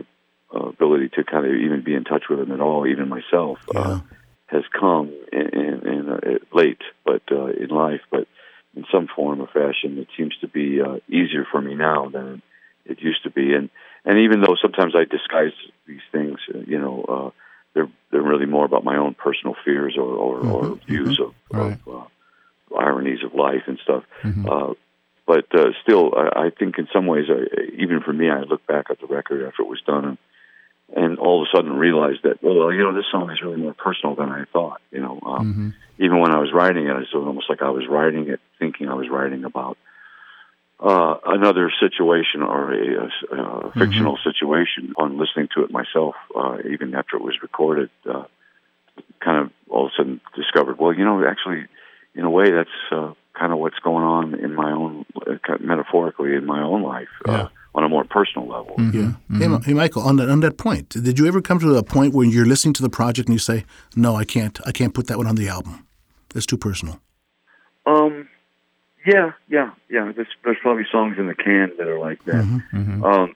ability 0.54 1.10
to 1.16 1.24
kind 1.24 1.46
of 1.46 1.54
even 1.54 1.84
be 1.84 1.96
in 1.96 2.04
touch 2.04 2.24
with 2.30 2.40
them 2.40 2.52
at 2.52 2.62
all, 2.62 2.86
even 2.86 3.10
myself, 3.10 3.58
uh, 3.76 3.80
yeah. 3.80 3.82
uh, 3.82 4.00
has 4.48 4.64
come 4.80 5.12
in, 5.32 5.50
in, 5.50 5.88
in 5.88 6.10
uh, 6.10 6.20
late, 6.54 6.82
but 7.04 7.24
uh, 7.32 7.48
in 7.48 7.70
life. 7.70 8.02
But 8.12 8.28
in 8.76 8.86
some 8.92 9.08
form 9.16 9.42
or 9.42 9.48
fashion. 9.48 9.98
It 9.98 10.08
seems 10.18 10.36
to 10.42 10.48
be 10.48 10.82
uh, 10.82 10.98
easier 11.08 11.46
for 11.52 11.62
me 11.62 11.76
now 11.76 12.10
than 12.10 12.42
it 12.86 13.02
used 13.02 13.24
to 13.24 13.30
be. 13.30 13.54
And 13.54 13.70
and 14.06 14.20
even 14.20 14.42
though 14.42 14.56
sometimes 14.62 14.94
I 14.96 15.06
disguise 15.06 15.54
these 15.88 16.02
things, 16.12 16.40
uh, 16.54 16.60
you 16.68 16.80
know, 16.80 17.04
uh, 17.08 17.30
they're 17.74 17.90
they're 18.12 18.22
really 18.22 18.46
more 18.46 18.66
about 18.66 18.84
my 18.84 18.98
own 18.98 19.14
personal 19.14 19.56
fears 19.64 19.96
or 19.98 20.16
or, 20.16 20.40
mm-hmm. 20.40 20.52
or 20.52 20.76
views 20.88 21.20
mm-hmm. 21.20 21.58
of, 21.58 21.68
right. 21.68 21.80
of 21.88 22.04
uh, 22.74 22.78
ironies 22.78 23.24
of 23.24 23.34
life 23.34 23.64
and 23.68 23.80
stuff. 23.84 24.04
Mm-hmm. 24.24 24.50
Uh, 24.50 24.74
but 25.26 25.46
uh, 25.56 25.70
still, 25.82 26.14
I, 26.16 26.48
I 26.48 26.50
think 26.50 26.78
in 26.78 26.88
some 26.92 27.08
ways, 27.08 27.26
I, 27.30 27.46
even 27.82 28.02
for 28.02 28.12
me, 28.12 28.30
I 28.30 28.42
look 28.42 28.66
back 28.68 28.88
at 28.90 29.00
the 29.00 29.08
record 29.08 29.48
after 29.48 29.64
it 29.64 29.70
was 29.70 29.82
done 29.86 30.06
and 30.06 30.18
and 30.96 31.18
all 31.18 31.42
of 31.42 31.48
a 31.48 31.58
sudden 31.58 31.74
realized 31.74 32.20
that, 32.24 32.42
well, 32.44 32.72
you 32.72 32.84
know, 32.84 32.94
this 32.94 33.06
song 33.12 33.32
is 33.32 33.42
really 33.42 33.58
more 33.58 33.74
personal 33.74 34.16
than 34.16 34.30
I 34.30 34.46
thought. 34.52 34.82
You 34.92 35.02
know, 35.02 35.20
um, 35.26 35.54
mm-hmm. 35.54 35.70
even 36.04 36.20
when 36.20 36.32
I 36.32 36.40
was 36.40 36.52
writing 36.54 36.86
it, 36.86 36.92
it 36.92 37.08
was 37.14 37.14
almost 37.14 37.50
like 37.50 37.62
I 37.62 37.70
was 37.70 37.88
writing 37.90 38.30
it 38.30 38.40
thinking 38.60 38.90
I 38.90 38.94
was 38.94 39.10
writing 39.10 39.44
about 39.44 39.78
uh, 40.80 41.16
another 41.26 41.72
situation 41.80 42.44
or 42.44 42.74
a, 42.74 43.10
a, 43.32 43.68
a 43.68 43.72
fictional 43.72 44.18
mm-hmm. 44.18 44.30
situation. 44.30 44.94
On 44.98 45.18
listening 45.18 45.50
to 45.56 45.64
it 45.64 45.72
myself, 45.72 46.16
uh, 46.36 46.58
even 46.72 46.94
after 46.94 47.18
it 47.18 47.24
was 47.24 47.42
recorded, 47.42 47.90
uh, 48.08 48.26
kind 49.20 49.46
of 49.46 49.52
all 49.70 49.88
of 49.88 49.92
a 49.94 49.96
sudden 49.98 50.22
discovered, 50.36 50.78
well, 50.78 50.94
you 50.94 51.06
know, 51.06 51.26
actually, 51.26 51.66
in 52.14 52.24
a 52.24 52.30
way, 52.30 52.52
that's 52.52 52.70
uh, 52.92 53.14
kind 53.38 53.52
of 53.52 53.60
what's 53.60 53.80
going 53.80 54.04
on 54.04 54.36
in 54.36 54.54
my 54.54 54.72
own, 54.72 55.06
uh, 55.28 55.58
metaphorically, 55.60 56.36
in 56.36 56.46
my 56.46 56.62
own 56.62 56.84
life. 56.84 57.10
Uh, 57.26 57.48
on 57.76 57.84
a 57.84 57.90
more 57.90 58.04
personal 58.04 58.48
level. 58.48 58.76
Mm-hmm. 58.78 59.00
Yeah. 59.00 59.06
Mm-hmm. 59.32 59.56
Hey, 59.56 59.60
hey, 59.66 59.74
Michael, 59.74 60.04
on 60.04 60.18
that 60.18 60.30
on 60.30 60.42
that 60.42 60.58
point, 60.58 60.90
did 60.90 61.18
you 61.18 61.28
ever 61.28 61.42
come 61.42 61.60
to 61.60 61.76
a 61.76 61.84
point 61.84 62.14
where 62.14 62.26
you're 62.26 62.46
listening 62.46 62.74
to 62.76 62.84
the 62.84 62.90
project 62.90 63.28
and 63.28 63.34
you 63.34 63.40
say, 63.40 63.66
"No, 63.96 64.16
I 64.16 64.26
can't. 64.26 64.60
I 64.66 64.72
can't 64.72 64.94
put 64.94 65.08
that 65.08 65.18
one 65.18 65.28
on 65.28 65.36
the 65.36 65.48
album. 65.48 65.88
It's 66.36 66.46
too 66.46 66.58
personal." 66.58 67.00
Um. 67.86 68.30
Yeah, 69.06 69.32
yeah, 69.50 69.72
yeah. 69.90 70.14
There's, 70.16 70.30
there's 70.46 70.58
probably 70.62 70.86
songs 70.90 71.18
in 71.18 71.28
the 71.28 71.36
can 71.36 71.72
that 71.78 71.88
are 71.88 72.00
like 72.00 72.24
that. 72.26 72.36
Mm-hmm. 72.36 72.78
mm-hmm. 72.78 73.04
Um, 73.04 73.36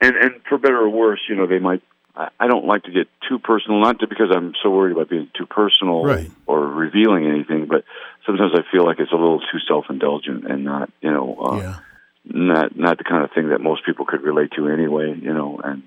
and 0.00 0.16
and 0.16 0.34
for 0.48 0.58
better 0.58 0.78
or 0.78 0.88
worse, 0.88 1.20
you 1.28 1.36
know, 1.36 1.46
they 1.46 1.58
might. 1.58 1.82
I, 2.16 2.28
I 2.38 2.46
don't 2.46 2.66
like 2.66 2.84
to 2.84 2.92
get 2.92 3.08
too 3.28 3.38
personal, 3.38 3.80
not 3.80 4.00
to, 4.00 4.06
because 4.06 4.30
I'm 4.34 4.52
so 4.62 4.70
worried 4.70 4.92
about 4.92 5.08
being 5.08 5.30
too 5.36 5.46
personal 5.46 6.04
right. 6.04 6.30
or 6.46 6.66
revealing 6.66 7.26
anything, 7.26 7.66
but 7.66 7.84
sometimes 8.26 8.52
I 8.54 8.62
feel 8.70 8.84
like 8.84 9.00
it's 9.00 9.12
a 9.12 9.16
little 9.16 9.40
too 9.40 9.58
self 9.66 9.86
indulgent 9.90 10.50
and 10.50 10.64
not, 10.64 10.90
you 11.00 11.10
know. 11.10 11.36
Uh, 11.38 11.56
yeah 11.56 11.76
not 12.24 12.76
not 12.76 12.98
the 12.98 13.04
kind 13.04 13.22
of 13.22 13.30
thing 13.32 13.50
that 13.50 13.60
most 13.60 13.84
people 13.84 14.06
could 14.06 14.22
relate 14.22 14.50
to 14.56 14.68
anyway, 14.68 15.14
you 15.20 15.32
know. 15.32 15.60
And 15.62 15.82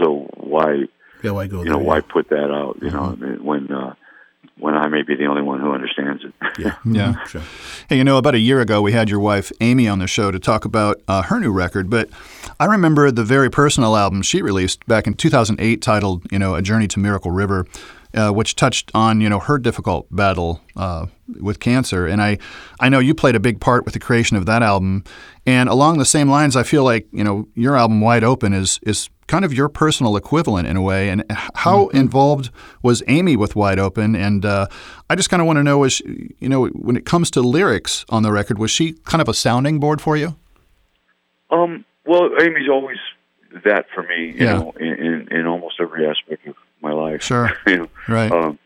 so 0.00 0.28
why, 0.36 0.84
yeah, 1.22 1.32
why 1.32 1.46
go? 1.48 1.62
You 1.62 1.70
know, 1.70 1.78
why 1.78 2.00
put 2.00 2.28
that 2.30 2.50
out? 2.50 2.78
You 2.80 2.90
mm-hmm. 2.90 3.24
know, 3.24 3.38
when 3.42 3.72
uh, 3.72 3.94
when 4.58 4.74
I 4.74 4.88
may 4.88 5.02
be 5.02 5.14
the 5.14 5.26
only 5.26 5.42
one 5.42 5.60
who 5.60 5.72
understands 5.72 6.24
it. 6.24 6.32
yeah, 6.58 6.76
yeah. 6.84 7.24
Sure. 7.24 7.42
Hey, 7.88 7.98
you 7.98 8.04
know, 8.04 8.16
about 8.16 8.34
a 8.34 8.38
year 8.38 8.60
ago, 8.60 8.80
we 8.80 8.92
had 8.92 9.10
your 9.10 9.20
wife 9.20 9.52
Amy 9.60 9.86
on 9.86 9.98
the 9.98 10.06
show 10.06 10.30
to 10.30 10.38
talk 10.38 10.64
about 10.64 11.00
uh, 11.08 11.22
her 11.22 11.38
new 11.38 11.52
record. 11.52 11.90
But 11.90 12.08
I 12.58 12.64
remember 12.64 13.10
the 13.10 13.24
very 13.24 13.50
personal 13.50 13.96
album 13.96 14.22
she 14.22 14.40
released 14.40 14.86
back 14.86 15.06
in 15.06 15.14
2008, 15.14 15.82
titled 15.82 16.30
"You 16.32 16.38
know, 16.38 16.54
A 16.54 16.62
Journey 16.62 16.88
to 16.88 16.98
Miracle 16.98 17.30
River." 17.30 17.66
Uh, 18.14 18.30
which 18.30 18.56
touched 18.56 18.90
on 18.94 19.20
you 19.20 19.28
know 19.28 19.40
her 19.40 19.58
difficult 19.58 20.06
battle 20.10 20.62
uh, 20.74 21.04
with 21.38 21.60
cancer, 21.60 22.06
and 22.06 22.22
I 22.22 22.38
I 22.80 22.88
know 22.88 22.98
you 22.98 23.14
played 23.14 23.34
a 23.34 23.40
big 23.40 23.60
part 23.60 23.84
with 23.84 23.92
the 23.92 24.00
creation 24.00 24.38
of 24.38 24.46
that 24.46 24.62
album. 24.62 25.04
And 25.44 25.68
along 25.68 25.98
the 25.98 26.06
same 26.06 26.30
lines, 26.30 26.56
I 26.56 26.62
feel 26.62 26.82
like 26.82 27.06
you 27.12 27.22
know 27.22 27.46
your 27.54 27.76
album 27.76 28.00
Wide 28.00 28.24
Open 28.24 28.54
is 28.54 28.80
is 28.84 29.10
kind 29.26 29.44
of 29.44 29.52
your 29.52 29.68
personal 29.68 30.16
equivalent 30.16 30.68
in 30.68 30.76
a 30.76 30.82
way. 30.82 31.08
And 31.08 31.24
how 31.30 31.86
mm-hmm. 31.86 31.96
involved 31.96 32.50
was 32.82 33.02
Amy 33.06 33.36
with 33.36 33.56
Wide 33.56 33.78
Open? 33.78 34.14
And 34.14 34.44
uh, 34.44 34.66
I 35.10 35.16
just 35.16 35.30
kind 35.30 35.40
of 35.40 35.46
want 35.46 35.58
to 35.58 35.62
know 35.62 35.84
is 35.84 36.00
you 36.38 36.48
know 36.48 36.66
when 36.66 36.96
it 36.96 37.04
comes 37.04 37.30
to 37.32 37.40
lyrics 37.40 38.04
on 38.08 38.22
the 38.22 38.32
record, 38.32 38.58
was 38.58 38.70
she 38.70 38.94
kind 39.04 39.22
of 39.22 39.28
a 39.28 39.34
sounding 39.34 39.80
board 39.80 40.00
for 40.00 40.16
you? 40.16 40.36
Um. 41.50 41.84
Well, 42.04 42.30
Amy's 42.40 42.68
always 42.70 42.98
that 43.64 43.86
for 43.94 44.02
me. 44.02 44.26
You 44.38 44.46
yeah. 44.46 44.58
know, 44.58 44.72
in, 44.78 44.86
in, 44.86 45.28
in 45.30 45.46
almost 45.46 45.76
every 45.80 46.06
aspect 46.06 46.46
of 46.46 46.54
my 46.80 46.92
life. 46.92 47.22
Sure. 47.22 47.50
you 47.66 47.78
know? 47.78 47.88
Right. 48.08 48.30
Um, 48.30 48.58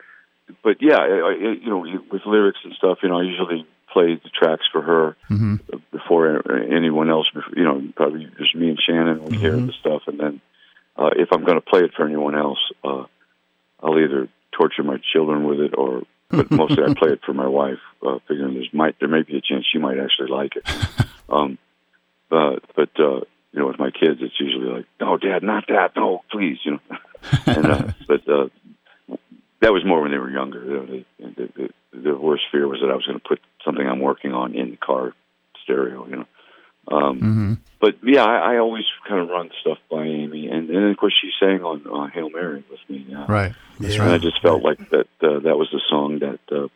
but 0.62 0.76
yeah, 0.80 0.98
I, 0.98 1.36
you 1.38 1.70
know, 1.70 1.86
with 2.10 2.22
lyrics 2.26 2.58
and 2.64 2.74
stuff, 2.74 2.98
you 3.02 3.08
know, 3.08 3.18
I 3.18 3.22
usually 3.22 3.66
play 3.92 4.14
the 4.22 4.30
tracks 4.30 4.64
for 4.72 4.82
her 4.82 5.16
mm-hmm. 5.30 5.56
before 5.92 6.42
anyone 6.52 7.10
else. 7.10 7.30
You 7.54 7.64
know, 7.64 7.82
probably 7.96 8.26
just 8.38 8.54
me 8.54 8.68
and 8.68 8.78
Shannon 8.80 9.22
would 9.22 9.32
mm-hmm. 9.32 9.40
hear 9.40 9.56
the 9.56 9.72
stuff, 9.80 10.02
and 10.06 10.18
then 10.18 10.40
uh, 10.96 11.10
if 11.16 11.28
I'm 11.32 11.44
going 11.44 11.56
to 11.60 11.66
play 11.66 11.80
it 11.80 11.92
for 11.96 12.06
anyone 12.06 12.36
else, 12.36 12.58
uh, 12.84 13.04
I'll 13.82 13.98
either 13.98 14.28
torture 14.52 14.82
my 14.82 14.98
children 15.12 15.44
with 15.44 15.60
it, 15.60 15.74
or 15.76 16.02
but 16.28 16.50
mostly 16.50 16.84
I 16.84 16.94
play 16.94 17.12
it 17.12 17.20
for 17.24 17.34
my 17.34 17.48
wife, 17.48 17.78
uh, 18.06 18.18
figuring 18.28 18.54
there's 18.54 18.70
might 18.72 18.96
there 19.00 19.08
may 19.08 19.22
be 19.22 19.36
a 19.36 19.40
chance 19.40 19.66
she 19.70 19.78
might 19.78 19.98
actually 19.98 20.30
like 20.30 20.56
it. 20.56 20.68
um, 21.28 21.58
uh, 22.30 22.56
but 22.76 22.90
uh, 22.98 23.20
you 23.52 23.58
know, 23.58 23.66
with 23.66 23.78
my 23.78 23.90
kids, 23.90 24.20
it's 24.20 24.38
usually 24.38 24.70
like, 24.70 24.86
"No, 25.00 25.16
Dad, 25.16 25.42
not 25.42 25.64
that. 25.68 25.92
No, 25.96 26.22
please," 26.30 26.58
you 26.64 26.72
know. 26.72 26.98
and, 27.46 27.66
uh, 27.66 27.92
but 28.06 28.28
uh, 28.28 28.48
that 29.60 29.72
was 29.72 29.84
more 29.84 30.02
when 30.02 30.10
they 30.10 30.18
were 30.18 30.30
younger. 30.30 30.64
You 30.64 30.72
know, 30.72 30.86
they, 30.86 31.06
the, 31.18 31.52
the, 31.92 32.00
the 32.02 32.16
worst 32.16 32.44
fear 32.52 32.68
was 32.68 32.80
that 32.80 32.90
I 32.90 32.94
was 32.94 33.04
going 33.06 33.18
to 33.18 33.28
put 33.28 33.40
something 33.64 33.86
I'm 33.86 34.00
working 34.00 34.32
on 34.32 34.54
in 34.54 34.70
the 34.70 34.76
car 34.76 35.14
stereo. 35.64 36.06
You 36.06 36.16
know. 36.16 36.26
Um, 36.88 37.20
mm-hmm. 37.20 37.52
But 37.80 37.96
yeah, 38.02 38.24
I, 38.24 38.54
I 38.54 38.58
always 38.58 38.84
kind 39.08 39.20
of 39.20 39.28
run 39.28 39.50
stuff 39.60 39.78
by 39.90 40.04
Amy, 40.04 40.48
and 40.48 40.68
and 40.68 40.76
then 40.76 40.90
of 40.90 40.96
course 40.96 41.14
she 41.20 41.30
sang 41.38 41.62
on 41.62 41.86
uh, 41.86 42.08
Hail 42.12 42.30
Mary 42.30 42.64
with 42.70 42.80
me. 42.88 43.14
Uh, 43.14 43.26
right. 43.26 43.52
That's 43.78 43.94
and 43.94 44.04
right. 44.04 44.14
I 44.14 44.18
just 44.18 44.42
felt 44.42 44.62
like 44.62 44.78
that 44.90 45.08
uh, 45.22 45.40
that 45.40 45.56
was 45.56 45.68
the 45.72 45.80
song 45.88 46.18
that 46.20 46.40
uh, 46.50 46.68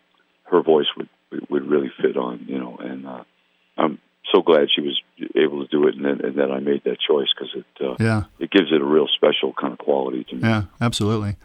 her 0.44 0.62
voice 0.62 0.86
would 0.96 1.08
would 1.50 1.68
really 1.68 1.90
fit 2.00 2.16
on, 2.16 2.44
you 2.46 2.58
know. 2.58 2.76
And 2.78 3.06
uh, 3.06 3.24
I'm 3.76 3.98
so 4.34 4.42
glad 4.42 4.68
she 4.74 4.80
was 4.80 5.00
able 5.36 5.64
to 5.64 5.68
do 5.70 5.86
it, 5.86 5.94
and, 5.94 6.04
then, 6.04 6.20
and 6.24 6.36
that 6.38 6.50
I 6.50 6.58
made 6.60 6.82
that 6.84 6.98
choice 7.00 7.28
because 7.34 7.54
it 7.54 7.64
uh, 7.84 7.94
Yeah. 8.00 8.24
it 8.38 8.50
gives 8.50 8.72
it 8.72 8.80
a 8.80 8.84
real 8.84 9.06
special 9.08 9.52
kind 9.60 9.72
of 9.72 9.78
quality 9.78 10.24
to 10.24 10.34
me. 10.34 10.40
Yeah, 10.42 10.62
absolutely. 10.80 11.36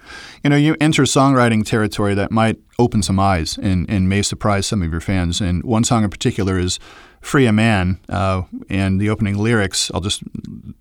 You 0.44 0.50
know, 0.50 0.56
you 0.56 0.76
enter 0.82 1.04
songwriting 1.04 1.64
territory 1.66 2.16
that 2.16 2.32
might 2.32 2.58
open 2.80 3.04
some 3.04 3.20
eyes 3.20 3.58
and, 3.58 3.90
and 3.90 4.10
may 4.10 4.22
surprise 4.22 4.66
some 4.66 4.82
of 4.82 4.92
your 4.92 5.02
fans. 5.02 5.42
And 5.42 5.64
one 5.64 5.84
song 5.84 6.04
in 6.04 6.10
particular 6.10 6.58
is 6.58 6.80
Free 7.22 7.46
a 7.46 7.52
Man. 7.52 8.00
Uh, 8.08 8.44
and 8.70 9.00
the 9.02 9.10
opening 9.10 9.38
lyrics, 9.38 9.92
I'll 9.94 10.02
just 10.02 10.24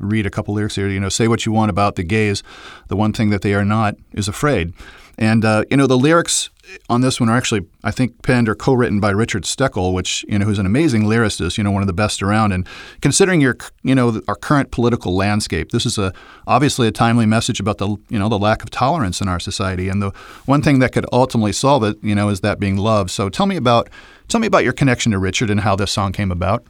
read 0.08 0.26
a 0.26 0.30
couple 0.30 0.54
lyrics 0.54 0.76
here. 0.76 0.88
You 0.88 1.00
know, 1.00 1.08
say 1.08 1.28
what 1.28 1.46
you 1.46 1.52
want 1.52 1.70
about 1.70 1.96
the 1.96 2.02
gays. 2.02 2.42
The 2.88 2.96
one 2.96 3.12
thing 3.12 3.30
that 3.30 3.42
they 3.42 3.54
are 3.54 3.64
not 3.64 3.94
is 4.12 4.28
afraid. 4.28 4.72
And, 5.18 5.44
uh, 5.44 5.64
you 5.68 5.76
know, 5.76 5.88
the 5.88 5.98
lyrics 5.98 6.48
on 6.88 7.00
this 7.00 7.18
one 7.18 7.28
are 7.28 7.36
actually, 7.36 7.66
I 7.82 7.90
think, 7.90 8.22
penned 8.22 8.48
or 8.48 8.54
co-written 8.54 9.00
by 9.00 9.10
Richard 9.10 9.42
Stekol, 9.42 9.92
which, 9.92 10.24
you 10.28 10.38
know, 10.38 10.44
who's 10.44 10.60
an 10.60 10.66
amazing 10.66 11.04
lyricist, 11.04 11.58
you 11.58 11.64
know, 11.64 11.72
one 11.72 11.82
of 11.82 11.88
the 11.88 11.92
best 11.92 12.22
around. 12.22 12.52
And 12.52 12.66
considering 13.00 13.40
your, 13.40 13.56
you 13.82 13.96
know, 13.96 14.22
our 14.28 14.36
current 14.36 14.70
political 14.70 15.16
landscape, 15.16 15.72
this 15.72 15.84
is 15.86 15.98
a 15.98 16.12
obviously 16.46 16.86
a 16.86 16.92
timely 16.92 17.26
message 17.26 17.58
about 17.58 17.78
the, 17.78 17.96
you 18.08 18.18
know, 18.18 18.28
the 18.28 18.38
lack 18.38 18.62
of 18.62 18.70
tolerance 18.70 19.20
in 19.20 19.26
our 19.26 19.40
society. 19.40 19.88
And 19.88 20.00
the 20.00 20.12
one 20.46 20.62
thing 20.62 20.78
that 20.78 20.92
could 20.92 21.06
ultimately 21.12 21.52
solve 21.52 21.82
it, 21.82 21.96
you 22.00 22.14
know, 22.14 22.28
is 22.28 22.40
that 22.42 22.60
being 22.60 22.76
love. 22.76 23.10
So 23.10 23.28
tell 23.28 23.46
me 23.46 23.56
about, 23.56 23.88
tell 24.28 24.40
me 24.40 24.46
about 24.46 24.62
your 24.62 24.72
connection 24.72 25.10
to 25.12 25.18
Richard 25.18 25.50
and 25.50 25.60
how 25.60 25.74
this 25.74 25.90
song 25.90 26.12
came 26.12 26.30
about. 26.30 26.64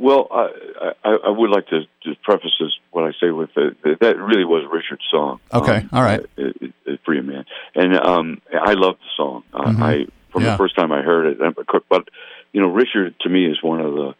Well, 0.00 0.28
I, 0.32 0.48
I, 1.04 1.10
I 1.26 1.28
would 1.28 1.50
like 1.50 1.66
to 1.68 1.80
just 2.02 2.22
preface 2.22 2.52
this 2.58 2.72
what 2.90 3.04
I 3.04 3.12
say 3.20 3.30
with 3.30 3.50
the, 3.54 3.76
that 4.00 4.16
really 4.16 4.46
was 4.46 4.64
Richard's 4.72 5.04
song. 5.10 5.40
Okay, 5.52 5.76
um, 5.76 5.90
all 5.92 6.02
right. 6.02 6.24
uh, 6.38 6.92
Free 7.04 7.20
Man, 7.20 7.44
and 7.74 7.94
um, 7.98 8.40
I 8.50 8.72
love 8.72 8.96
the 8.96 9.10
song. 9.16 9.42
Uh, 9.52 9.64
Mhm. 9.72 9.82
I 9.82 10.06
from 10.32 10.44
Yeah. 10.44 10.52
the 10.52 10.56
first 10.56 10.74
time 10.76 10.90
I 10.90 11.02
heard 11.02 11.26
it, 11.26 11.38
but 11.90 12.08
you 12.52 12.62
know, 12.62 12.68
Richard 12.68 13.14
to 13.20 13.28
me 13.28 13.44
is 13.44 13.62
one 13.62 13.80
of 13.80 13.92
the 13.92 14.14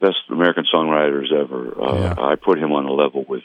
best 0.00 0.18
American 0.30 0.64
songwriters 0.72 1.32
ever. 1.32 1.60
Uh, 1.82 1.98
Yeah. 2.00 2.14
I 2.16 2.36
put 2.36 2.58
him 2.58 2.70
on 2.72 2.84
a 2.86 2.92
level 2.92 3.24
with 3.28 3.42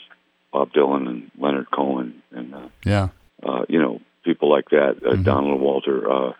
Bob 0.51 0.71
Dylan 0.71 1.07
and 1.09 1.31
Leonard 1.39 1.71
Cohen, 1.71 2.21
and 2.31 2.53
uh, 2.53 2.67
Yeah. 2.85 3.07
uh, 3.41 3.65
you 3.67 3.81
know, 3.81 4.01
people 4.23 4.49
like 4.51 4.69
that, 4.69 4.97
uh, 5.03 5.15
Mhm. 5.15 5.23
Donald 5.23 5.59
Walter. 5.59 5.97
Uh, 6.11 6.33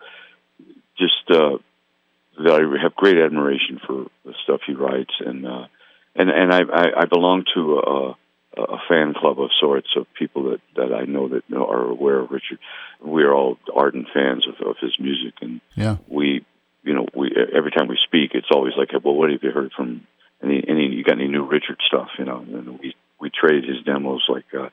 just 0.96 1.28
uh, 1.32 1.58
that 2.38 2.52
I 2.52 2.82
have 2.82 2.94
great 2.94 3.18
admiration 3.18 3.80
for 3.86 4.06
the 4.24 4.34
stuff 4.44 4.60
he 4.66 4.74
writes, 4.74 5.14
and 5.20 5.46
uh, 5.46 5.66
and 6.16 6.30
and 6.30 6.52
I, 6.52 6.60
I, 6.72 6.84
I 7.02 7.04
belong 7.06 7.44
to 7.54 7.78
a, 7.78 8.16
a 8.60 8.78
fan 8.88 9.14
club 9.14 9.40
of 9.40 9.50
sorts 9.60 9.88
of 9.96 10.06
people 10.18 10.50
that 10.50 10.60
that 10.76 10.92
I 10.94 11.04
know 11.04 11.28
that 11.28 11.42
are 11.54 11.90
aware 11.90 12.20
of 12.20 12.30
Richard. 12.30 12.58
We 13.00 13.22
are 13.24 13.34
all 13.34 13.58
ardent 13.74 14.08
fans 14.14 14.46
of, 14.48 14.66
of 14.66 14.76
his 14.80 14.92
music, 14.98 15.34
and 15.40 15.60
Yeah. 15.74 15.96
we, 16.08 16.44
you 16.82 16.94
know, 16.94 17.06
we 17.14 17.30
every 17.54 17.70
time 17.70 17.88
we 17.88 17.98
speak, 18.04 18.30
it's 18.34 18.50
always 18.52 18.74
like, 18.76 18.90
well, 19.04 19.14
what 19.14 19.30
have 19.30 19.42
you 19.42 19.50
heard 19.50 19.72
from 19.72 20.06
any 20.42 20.64
any 20.68 20.86
you 20.94 21.04
got 21.04 21.18
any 21.18 21.28
new 21.28 21.44
Richard 21.44 21.78
stuff? 21.86 22.08
You 22.18 22.24
know, 22.24 22.38
and 22.38 22.78
we 22.80 22.94
we 23.20 23.30
trade 23.30 23.64
his 23.64 23.82
demos 23.84 24.24
like 24.28 24.46
uh, 24.54 24.70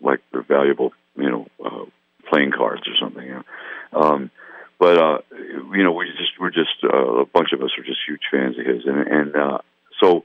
like 0.00 0.20
they're 0.32 0.42
valuable, 0.42 0.92
you 1.16 1.30
know, 1.30 1.46
uh, 1.64 1.84
playing 2.30 2.52
cards 2.56 2.82
or 2.88 2.94
something. 3.00 3.26
You 3.26 3.34
know? 3.92 4.00
um, 4.00 4.30
but 4.80 4.96
uh, 4.96 5.18
you 5.74 5.84
know, 5.84 5.92
we 5.92 6.06
just 6.06 6.32
we're 6.40 6.50
just 6.50 6.82
uh, 6.82 7.20
a 7.20 7.26
bunch 7.26 7.52
of 7.52 7.60
us 7.60 7.70
are 7.78 7.84
just 7.84 8.00
huge 8.08 8.22
fans 8.30 8.58
of 8.58 8.64
his, 8.64 8.82
and 8.86 9.06
and 9.06 9.36
uh, 9.36 9.58
so 10.02 10.24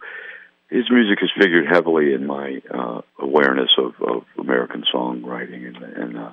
his 0.70 0.90
music 0.90 1.20
has 1.20 1.30
figured 1.38 1.66
heavily 1.70 2.14
in 2.14 2.26
my 2.26 2.62
uh, 2.74 3.02
awareness 3.20 3.70
of, 3.78 3.94
of 4.02 4.24
American 4.40 4.86
songwriting, 4.94 5.68
and 5.68 5.78
and 5.78 6.18
uh, 6.18 6.32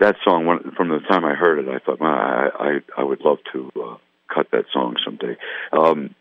that 0.00 0.16
song 0.24 0.44
when, 0.44 0.72
from 0.76 0.88
the 0.88 0.98
time 1.08 1.24
I 1.24 1.34
heard 1.34 1.60
it, 1.60 1.68
I 1.68 1.78
thought, 1.78 2.00
man, 2.00 2.10
I 2.10 2.48
I, 2.58 2.78
I 2.98 3.04
would 3.04 3.20
love 3.20 3.38
to 3.52 3.70
uh, 3.80 3.96
cut 4.34 4.50
that 4.50 4.64
song 4.72 4.96
someday. 5.04 5.36
Um, 5.72 6.16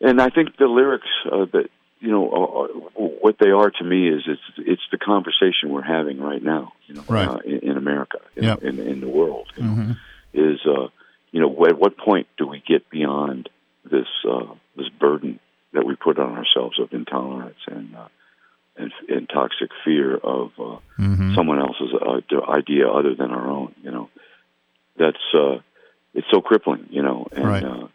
and 0.00 0.20
I 0.20 0.30
think 0.30 0.56
the 0.58 0.66
lyrics 0.66 1.06
uh, 1.30 1.46
that 1.52 1.70
you 2.00 2.10
know 2.10 2.30
are, 2.30 2.64
are, 2.64 2.68
what 3.24 3.36
they 3.38 3.50
are 3.50 3.70
to 3.70 3.84
me 3.84 4.08
is 4.08 4.22
it's 4.26 4.42
it's 4.58 4.82
the 4.90 4.98
conversation 4.98 5.70
we're 5.70 5.82
having 5.82 6.20
right 6.20 6.42
now, 6.42 6.72
you 6.86 6.94
know, 6.94 7.04
Right. 7.08 7.28
uh, 7.28 7.38
in, 7.44 7.70
in 7.70 7.76
America, 7.76 8.18
you 8.36 8.42
Yep. 8.44 8.62
in 8.62 8.78
in 8.80 9.00
the 9.00 9.08
world. 9.08 9.48
You 9.56 9.62
know, 9.64 9.74
hmm 9.74 9.92
is 10.34 10.60
uh, 10.66 10.88
you 11.32 11.40
know 11.40 11.64
at 11.66 11.78
what 11.78 11.96
point 11.96 12.26
do 12.36 12.46
we 12.46 12.62
get 12.66 12.88
beyond 12.90 13.48
this 13.84 14.06
uh, 14.28 14.54
this 14.76 14.88
burden 14.90 15.40
that 15.72 15.84
we 15.84 15.96
put 15.96 16.18
on 16.18 16.36
ourselves 16.36 16.78
of 16.78 16.92
intolerance 16.92 17.58
and 17.66 17.94
uh, 17.96 18.08
and, 18.76 18.92
and 19.08 19.28
toxic 19.28 19.70
fear 19.84 20.16
of 20.16 20.52
uh, 20.58 20.76
hmm 20.96 21.34
someone 21.34 21.58
else's 21.60 21.92
uh, 21.94 22.50
idea 22.50 22.88
other 22.88 23.14
than 23.14 23.30
our 23.30 23.48
own. 23.48 23.74
You 23.82 23.90
know, 23.90 24.10
that's 24.98 25.34
uh, 25.34 25.58
it's 26.14 26.26
so 26.30 26.40
crippling. 26.40 26.86
You 26.90 27.02
know, 27.02 27.28
and 27.32 27.44
Right. 27.44 27.64
uh, 27.64 27.88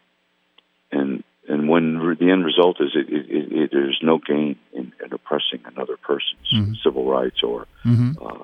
and 0.91 1.22
and 1.63 1.69
when 1.69 1.97
re- 1.97 2.15
the 2.19 2.29
end 2.29 2.43
result 2.45 2.77
is 2.81 2.91
it, 2.95 3.07
it, 3.09 3.25
it, 3.61 3.69
there's 3.71 3.99
no 4.03 4.17
gain 4.19 4.57
in, 4.73 4.91
in 5.03 5.13
oppressing 5.13 5.61
another 5.65 5.97
person's 5.97 6.49
Mhm. 6.53 6.75
civil 6.83 7.05
rights 7.09 7.41
or 7.43 7.67
hmm 7.83 8.11
uh, 8.21 8.43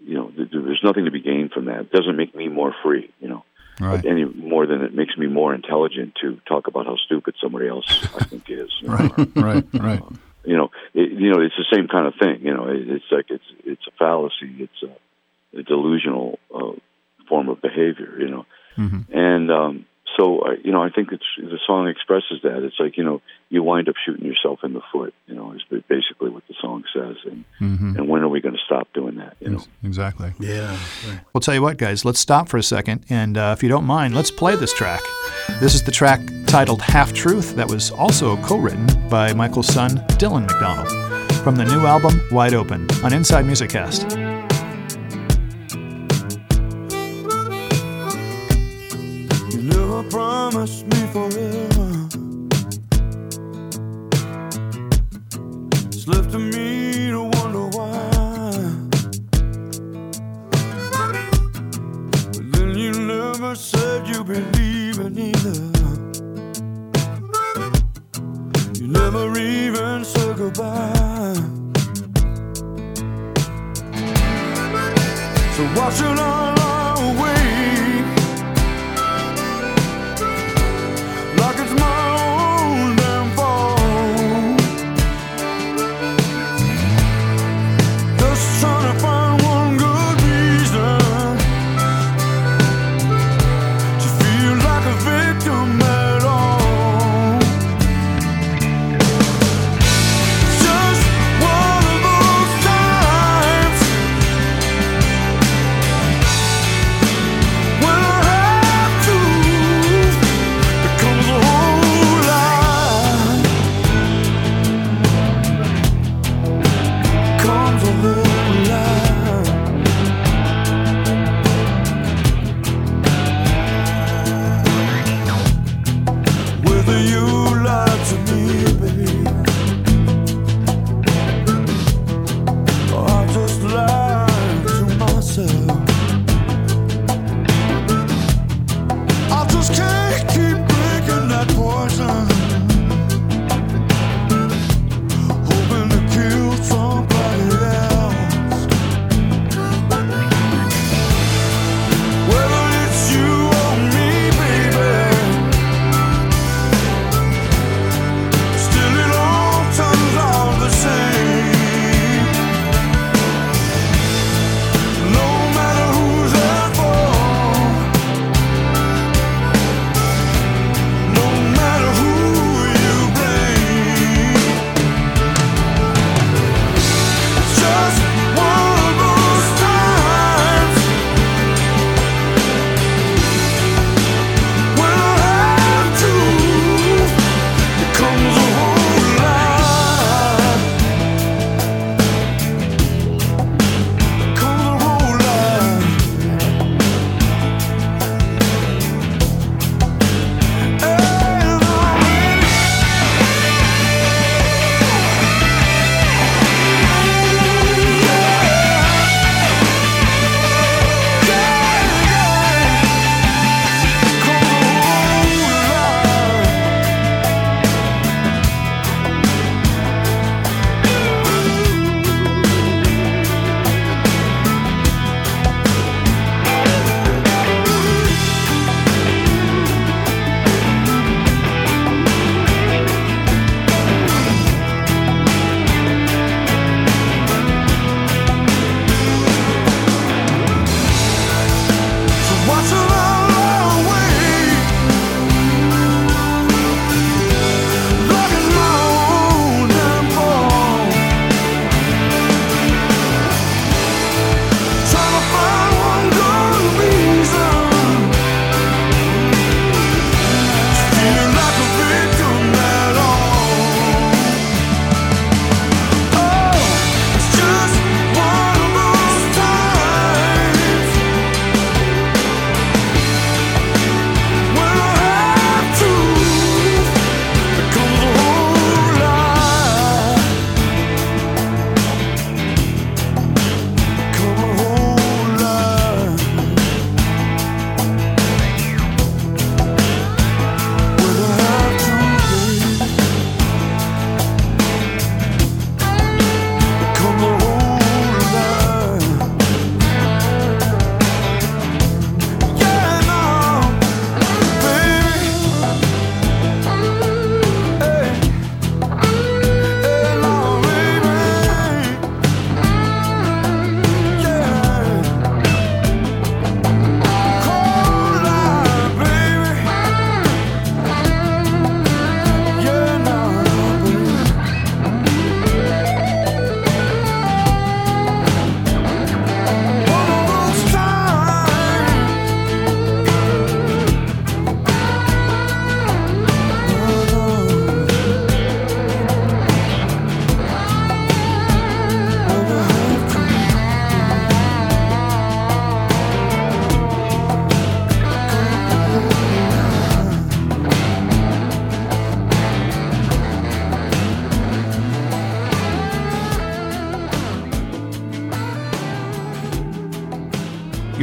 you 0.00 0.14
know 0.14 0.28
th- 0.36 0.48
there's 0.50 0.82
nothing 0.82 1.04
to 1.04 1.10
be 1.10 1.20
gained 1.20 1.52
from 1.52 1.66
that. 1.66 1.80
It 1.80 1.92
doesn't 1.92 2.16
make 2.16 2.34
me 2.34 2.48
more 2.48 2.74
free. 2.82 3.10
You 3.20 3.28
know 3.28 3.44
Right. 3.80 4.04
any 4.06 4.24
more 4.24 4.66
than 4.66 4.82
it 4.82 4.94
makes 4.94 5.16
me 5.18 5.26
more 5.26 5.52
intelligent 5.54 6.14
to 6.22 6.40
talk 6.46 6.68
about 6.68 6.86
how 6.86 6.96
stupid 7.06 7.34
somebody 7.42 7.66
else 7.68 7.88
I 8.14 8.20
think 8.30 8.44
is. 8.48 8.70
Right. 8.82 9.10
Right. 9.34 9.64
Right. 9.74 10.02
You 10.44 10.56
know, 10.58 10.68
it, 10.94 11.10
you 11.10 11.30
know, 11.32 11.40
it's 11.40 11.56
the 11.56 11.66
same 11.74 11.88
kind 11.88 12.06
of 12.06 12.14
thing. 12.22 12.36
You 12.46 12.54
know, 12.54 12.66
it, 12.68 12.88
it's 12.88 13.10
like 13.10 13.26
it's 13.30 13.44
it's 13.64 13.86
a 13.86 13.90
fallacy. 13.98 14.50
It's 14.66 14.80
a, 14.90 15.58
a 15.60 15.62
delusional 15.62 16.38
uh, 16.54 16.72
form 17.28 17.48
of 17.48 17.60
behavior. 17.62 18.12
You 18.18 18.28
know, 18.32 18.46
hmm 18.76 19.00
and 19.12 19.50
um, 19.50 19.86
so 20.16 20.40
uh, 20.40 20.52
you 20.62 20.72
know, 20.72 20.82
I 20.82 20.90
think 20.90 21.12
it's 21.12 21.24
the 21.36 21.58
song 21.66 21.88
expresses 21.88 22.40
that. 22.42 22.62
It's 22.62 22.78
like 22.78 22.96
you 22.96 23.04
know, 23.04 23.20
you 23.48 23.62
wind 23.62 23.88
up 23.88 23.96
shooting 24.04 24.24
yourself 24.24 24.60
in 24.62 24.72
the 24.72 24.82
foot. 24.92 25.14
You 25.26 25.34
know, 25.34 25.52
is 25.52 25.62
basically 25.88 26.30
what 26.30 26.46
the 26.48 26.54
song 26.60 26.84
says. 26.94 27.16
And 27.24 27.44
hmm 27.58 27.96
and 27.96 28.08
when 28.08 28.22
are 28.22 28.28
we 28.28 28.40
going 28.40 28.54
to 28.54 28.60
stop 28.64 28.88
doing 28.92 29.16
that? 29.16 29.36
You 29.40 29.50
know. 29.50 29.64
Exactly. 29.82 30.32
Yeah. 30.38 30.76
right. 31.08 31.20
Well, 31.32 31.40
tell 31.40 31.54
you 31.54 31.62
what, 31.62 31.76
guys, 31.78 32.04
let's 32.04 32.20
stop 32.20 32.48
for 32.48 32.58
a 32.58 32.62
second, 32.62 33.04
and 33.08 33.36
uh, 33.36 33.54
if 33.56 33.62
you 33.62 33.68
don't 33.68 33.84
mind, 33.84 34.14
let's 34.14 34.30
play 34.30 34.56
this 34.56 34.72
track. 34.74 35.00
This 35.60 35.74
is 35.74 35.82
the 35.82 35.92
track 35.92 36.20
titled 36.46 36.82
Half 36.82 37.12
Truth 37.12 37.56
that 37.56 37.68
was 37.68 37.90
also 37.90 38.36
co 38.42 38.56
written 38.56 38.86
by 39.08 39.32
Michael's 39.32 39.68
son, 39.68 39.98
Dylan 40.18 40.42
McDonald, 40.42 40.88
from 41.42 41.56
the 41.56 41.64
new 41.64 41.86
album 41.86 42.20
Wide 42.30 42.54
Open 42.54 42.86
on 43.02 43.12
Inside 43.12 43.46
Music 43.46 43.70
Cast. 43.70 44.16
Promised 50.14 50.86
me 50.86 51.00
forever. 51.08 51.88
It's 55.88 56.06
left 56.06 56.30
to 56.30 56.38
me 56.38 57.10
to 57.10 57.22
wonder 57.34 57.66
why. 57.76 58.52
But 62.30 62.52
then 62.52 62.78
you 62.78 62.92
never 62.92 63.56
said 63.56 64.06
you 64.06 64.22
believe 64.22 65.00
in 65.00 65.18
either. 65.18 65.58
You 68.78 68.86
never 68.86 69.36
even 69.36 70.04
said 70.04 70.36
goodbye. 70.36 71.34
So 75.56 75.62
why 75.74 75.90
should 75.90 76.18
I 76.20 76.43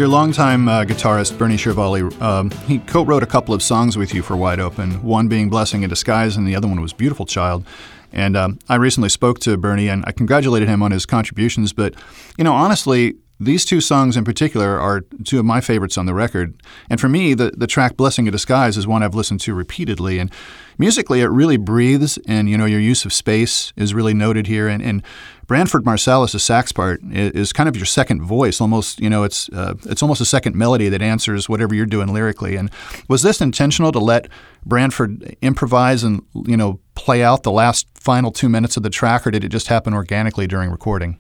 Your 0.02 0.08
longtime 0.08 0.68
uh, 0.68 0.84
guitarist, 0.84 1.38
Bernie 1.38 1.58
Chiaravalle, 1.58 2.20
um, 2.24 2.50
he 2.66 2.80
co 2.80 3.06
wrote 3.06 3.22
a 3.22 3.28
couple 3.28 3.54
of 3.54 3.62
songs 3.62 4.00
with 4.00 4.16
you 4.16 4.24
for 4.24 4.36
Wide 4.36 4.60
Open, 4.60 4.94
one 5.04 5.28
being 5.28 5.48
Blessing 5.48 5.84
in 5.84 5.92
Disguise, 5.92 6.36
and 6.36 6.48
the 6.48 6.56
other 6.56 6.68
one 6.68 6.82
was 6.82 6.92
Beautiful 6.92 7.28
Child. 7.28 7.64
And 8.12 8.36
um, 8.36 8.58
I 8.68 8.78
recently 8.78 9.10
spoke 9.10 9.38
to 9.42 9.56
Bernie 9.58 9.90
and 9.90 10.04
I 10.08 10.12
congratulated 10.12 10.68
him 10.68 10.82
on 10.82 10.90
his 10.90 11.06
contributions. 11.06 11.72
But, 11.72 11.94
you 12.36 12.44
know, 12.44 12.54
honestly, 12.54 13.14
these 13.42 13.66
two 13.66 13.82
songs 13.82 14.16
in 14.16 14.24
particular 14.24 14.80
are 14.80 15.02
two 15.24 15.40
of 15.40 15.46
my 15.46 15.62
favorites 15.62 15.98
on 15.98 16.06
the 16.06 16.14
record. 16.14 16.62
And 16.92 17.02
for 17.02 17.10
me, 17.10 17.34
the, 17.34 17.52
the 17.58 17.66
track 17.66 17.98
Blessing 17.98 18.28
in 18.28 18.32
Disguise 18.32 18.78
is 18.78 18.86
one 18.86 19.02
I've 19.02 19.16
listened 19.16 19.40
to 19.42 19.56
repeatedly. 19.56 20.20
And 20.20 20.32
musically, 20.78 21.22
it 21.22 21.28
really 21.28 21.58
breathes, 21.58 22.20
and, 22.28 22.48
you 22.48 22.56
know, 22.56 22.66
your 22.66 22.80
use 22.80 23.04
of 23.04 23.12
space 23.12 23.74
is 23.76 23.96
really 23.96 24.14
noted 24.14 24.46
here. 24.46 24.68
And, 24.68 24.84
and 24.84 25.02
Branford 25.48 25.84
Marsalis' 25.84 26.40
sax 26.40 26.72
part 26.72 27.02
is, 27.12 27.32
is, 27.32 27.54
kind 27.54 27.68
of 27.68 27.76
your 27.76 27.88
second 27.88 28.22
voice, 28.22 28.62
almost, 28.62 29.00
you 29.00 29.10
know, 29.10 29.24
it's, 29.24 29.50
uh, 29.50 29.74
it's 29.86 30.04
almost 30.04 30.22
a 30.22 30.26
second 30.26 30.56
melody 30.56 30.88
that 30.90 31.02
answers 31.02 31.50
whatever 31.50 31.74
you're 31.74 31.88
doing 31.88 32.14
lyrically. 32.14 32.56
And 32.56 32.70
was 33.08 33.24
this 33.24 33.42
intentional 33.42 33.92
to 33.92 34.00
let 34.00 34.28
Branford 34.68 35.36
improvise 35.42 36.04
and, 36.04 36.22
you 36.46 36.56
know, 36.56 36.80
play 36.94 37.24
out 37.24 37.42
the 37.42 37.52
last 37.52 37.88
final 37.96 38.32
two 38.32 38.50
minutes 38.50 38.78
of 38.78 38.84
the 38.84 38.92
track, 38.92 39.26
or 39.26 39.32
did 39.32 39.44
it 39.44 39.50
just 39.50 39.68
happen 39.68 39.96
organically 39.96 40.46
during 40.46 40.70
recording? 40.70 41.18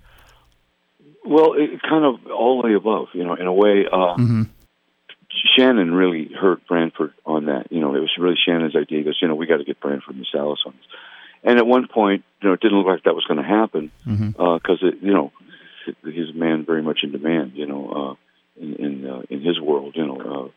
Well, 1.24 1.54
it 1.54 1.82
kind 1.82 2.04
of 2.04 2.32
all 2.32 2.62
the 2.62 2.76
above, 2.76 3.10
you 3.14 3.24
know, 3.24 3.36
in 3.36 3.48
a 3.48 3.54
way. 3.54 3.86
Uh, 3.92 4.16
mm-hmm. 4.16 4.44
Shannon 5.56 5.94
really 5.94 6.30
hurt 6.34 6.66
Branford 6.68 7.14
on 7.26 7.46
that. 7.46 7.72
You 7.72 7.80
know, 7.80 7.96
it 7.96 8.00
was 8.00 8.12
really 8.18 8.36
Shannon's 8.46 8.76
idea. 8.76 9.00
He 9.00 9.04
goes, 9.04 9.18
you 9.22 9.28
know, 9.28 9.36
we 9.36 9.48
got 9.48 9.58
to 9.58 9.64
get 9.64 9.80
Branford 9.80 10.16
and 10.16 10.26
Marsalis 10.26 10.66
on 10.66 10.74
this. 10.74 10.88
And 11.44 11.58
at 11.58 11.66
one 11.66 11.88
point, 11.88 12.24
you 12.42 12.50
know, 12.50 12.54
it 12.54 12.62
didn't 12.62 12.78
look 12.78 12.88
like 12.88 13.04
that 13.04 13.16
was 13.16 13.26
going 13.26 13.42
to 13.42 13.48
happen 13.48 13.92
because, 14.04 14.20
mm-hmm. 14.20 14.86
uh, 14.86 14.92
you 15.02 15.14
know, 15.14 15.32
he's 16.04 16.30
a 16.30 16.38
man 16.38 16.66
very 16.66 16.84
much 16.84 17.00
in 17.04 17.12
demand, 17.12 17.54
you 17.56 17.66
know, 17.66 18.18
uh, 18.58 18.62
in 18.62 18.76
in, 18.76 19.10
uh, 19.10 19.22
in 19.30 19.42
his 19.42 19.60
world, 19.60 19.96
you 19.96 20.06
know. 20.06 20.20
Uh, 20.20 20.50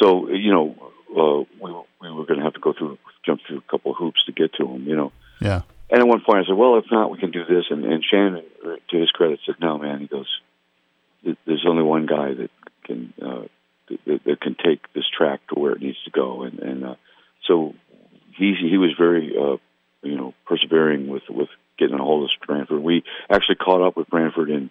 so, 0.00 0.30
you 0.30 0.52
know, 0.52 0.74
uh, 1.10 1.44
we 1.60 1.72
we 2.00 2.10
were 2.10 2.24
going 2.24 2.38
to 2.38 2.44
have 2.44 2.54
to 2.54 2.60
go 2.60 2.72
through, 2.72 2.98
jump 3.24 3.40
through 3.46 3.58
a 3.58 3.70
couple 3.70 3.92
of 3.92 3.98
hoops 3.98 4.24
to 4.26 4.32
get 4.32 4.54
to 4.54 4.66
him, 4.66 4.86
you 4.86 4.96
know. 4.96 5.12
Yeah. 5.40 5.62
And 5.94 6.02
at 6.02 6.08
one 6.08 6.22
point, 6.22 6.44
I 6.44 6.48
said, 6.48 6.56
"Well, 6.56 6.76
if 6.78 6.86
not, 6.90 7.12
we 7.12 7.18
can 7.18 7.30
do 7.30 7.44
this." 7.44 7.66
And, 7.70 7.84
and 7.84 8.02
Shannon, 8.04 8.42
to 8.90 8.98
his 8.98 9.12
credit, 9.12 9.38
said, 9.46 9.54
"No, 9.60 9.78
man." 9.78 10.00
He 10.00 10.08
goes, 10.08 10.26
"There's 11.22 11.64
only 11.68 11.84
one 11.84 12.06
guy 12.06 12.34
that 12.34 12.50
can 12.82 13.14
uh, 13.22 13.42
that, 14.04 14.24
that 14.24 14.40
can 14.40 14.56
take 14.56 14.92
this 14.92 15.04
track 15.16 15.46
to 15.48 15.54
where 15.54 15.70
it 15.70 15.80
needs 15.80 16.02
to 16.04 16.10
go." 16.10 16.42
And 16.42 16.58
and 16.58 16.84
uh, 16.84 16.94
so 17.46 17.74
he 18.36 18.56
he 18.58 18.76
was 18.76 18.90
very 18.98 19.36
uh, 19.40 19.58
you 20.02 20.16
know 20.16 20.34
persevering 20.46 21.06
with 21.06 21.22
with 21.30 21.48
getting 21.78 21.94
a 21.94 22.02
hold 22.02 22.24
of 22.24 22.30
Branford. 22.44 22.82
We 22.82 23.04
actually 23.30 23.56
caught 23.64 23.86
up 23.86 23.96
with 23.96 24.08
Branford 24.08 24.50
in 24.50 24.70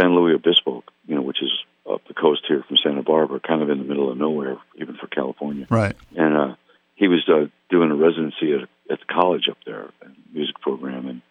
San 0.00 0.16
Luis 0.16 0.34
Obispo, 0.34 0.82
you 1.06 1.14
know, 1.14 1.22
which 1.22 1.44
is 1.44 1.52
up 1.88 2.02
the 2.08 2.14
coast 2.14 2.42
here 2.48 2.64
from 2.66 2.76
Santa 2.82 3.04
Barbara, 3.04 3.38
kind 3.38 3.62
of 3.62 3.70
in 3.70 3.78
the 3.78 3.84
middle 3.84 4.10
of 4.10 4.18
nowhere, 4.18 4.56
even 4.74 4.96
for 4.96 5.06
California. 5.06 5.68
Right. 5.70 5.94
And 6.16 6.36
uh, 6.36 6.54
he 6.96 7.06
was 7.06 7.26
uh, 7.28 7.46
doing 7.70 7.92
a 7.92 7.94
residency 7.94 8.52
at, 8.52 8.68
at 8.90 8.98
the 8.98 9.06
college 9.12 9.48
up 9.50 9.58
there, 9.64 9.90
music 10.32 10.60
program, 10.60 11.06
and 11.06 11.22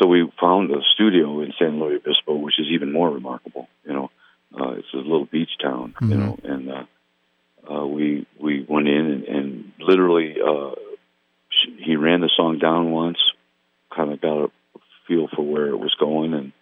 so 0.00 0.06
we 0.06 0.30
found 0.40 0.70
a 0.70 0.80
studio 0.94 1.40
in 1.40 1.52
San 1.58 1.80
Luis 1.80 2.00
Obispo, 2.04 2.36
which 2.36 2.58
is 2.58 2.66
even 2.72 2.92
more 2.92 3.10
remarkable. 3.10 3.68
You 3.84 3.92
know, 3.92 4.10
uh, 4.54 4.72
it's 4.72 4.92
a 4.94 4.98
little 4.98 5.26
beach 5.26 5.50
town. 5.62 5.94
Mm-hmm. 6.00 6.10
You 6.10 6.18
know, 6.18 6.38
and 6.44 6.70
uh, 6.70 6.84
uh, 7.70 7.86
we 7.86 8.26
we 8.40 8.64
went 8.68 8.88
in 8.88 9.06
and, 9.06 9.24
and 9.24 9.72
literally 9.78 10.36
uh, 10.40 10.74
he 11.78 11.96
ran 11.96 12.20
the 12.20 12.30
song 12.36 12.58
down 12.58 12.90
once, 12.90 13.18
kind 13.94 14.12
of 14.12 14.20
got 14.20 14.44
a 14.44 14.50
feel 15.06 15.28
for 15.34 15.42
where 15.42 15.68
it 15.68 15.78
was 15.78 15.94
going, 15.98 16.34
and 16.34 16.52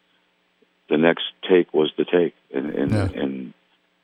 the 0.88 0.96
next 0.96 1.24
take 1.48 1.74
was 1.74 1.92
the 1.98 2.04
take, 2.04 2.34
and 2.54 2.70
and, 2.70 2.90
yeah. 2.92 3.08
and 3.22 3.54